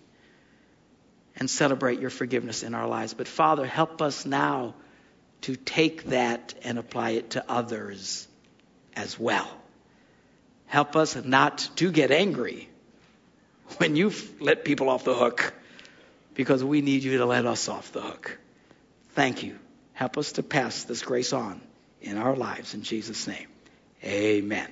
and 1.37 1.49
celebrate 1.49 1.99
your 1.99 2.09
forgiveness 2.09 2.63
in 2.63 2.73
our 2.73 2.87
lives. 2.87 3.13
But 3.13 3.27
Father, 3.27 3.65
help 3.65 4.01
us 4.01 4.25
now 4.25 4.75
to 5.41 5.55
take 5.55 6.05
that 6.05 6.53
and 6.63 6.77
apply 6.77 7.11
it 7.11 7.31
to 7.31 7.49
others 7.49 8.27
as 8.95 9.17
well. 9.17 9.49
Help 10.69 10.95
us 10.95 11.15
not 11.15 11.67
to 11.77 11.91
get 11.91 12.11
angry 12.11 12.69
when 13.77 13.95
you 13.95 14.13
let 14.39 14.63
people 14.63 14.87
off 14.89 15.03
the 15.03 15.15
hook 15.15 15.53
because 16.35 16.63
we 16.63 16.81
need 16.81 17.03
you 17.03 17.17
to 17.17 17.25
let 17.25 17.47
us 17.47 17.67
off 17.67 17.91
the 17.91 18.01
hook. 18.01 18.37
Thank 19.09 19.41
you. 19.43 19.57
Help 19.93 20.17
us 20.17 20.33
to 20.33 20.43
pass 20.43 20.83
this 20.83 21.01
grace 21.01 21.33
on 21.33 21.59
in 22.01 22.17
our 22.17 22.35
lives 22.35 22.75
in 22.75 22.83
Jesus' 22.83 23.27
name. 23.27 23.47
Amen. 24.03 24.69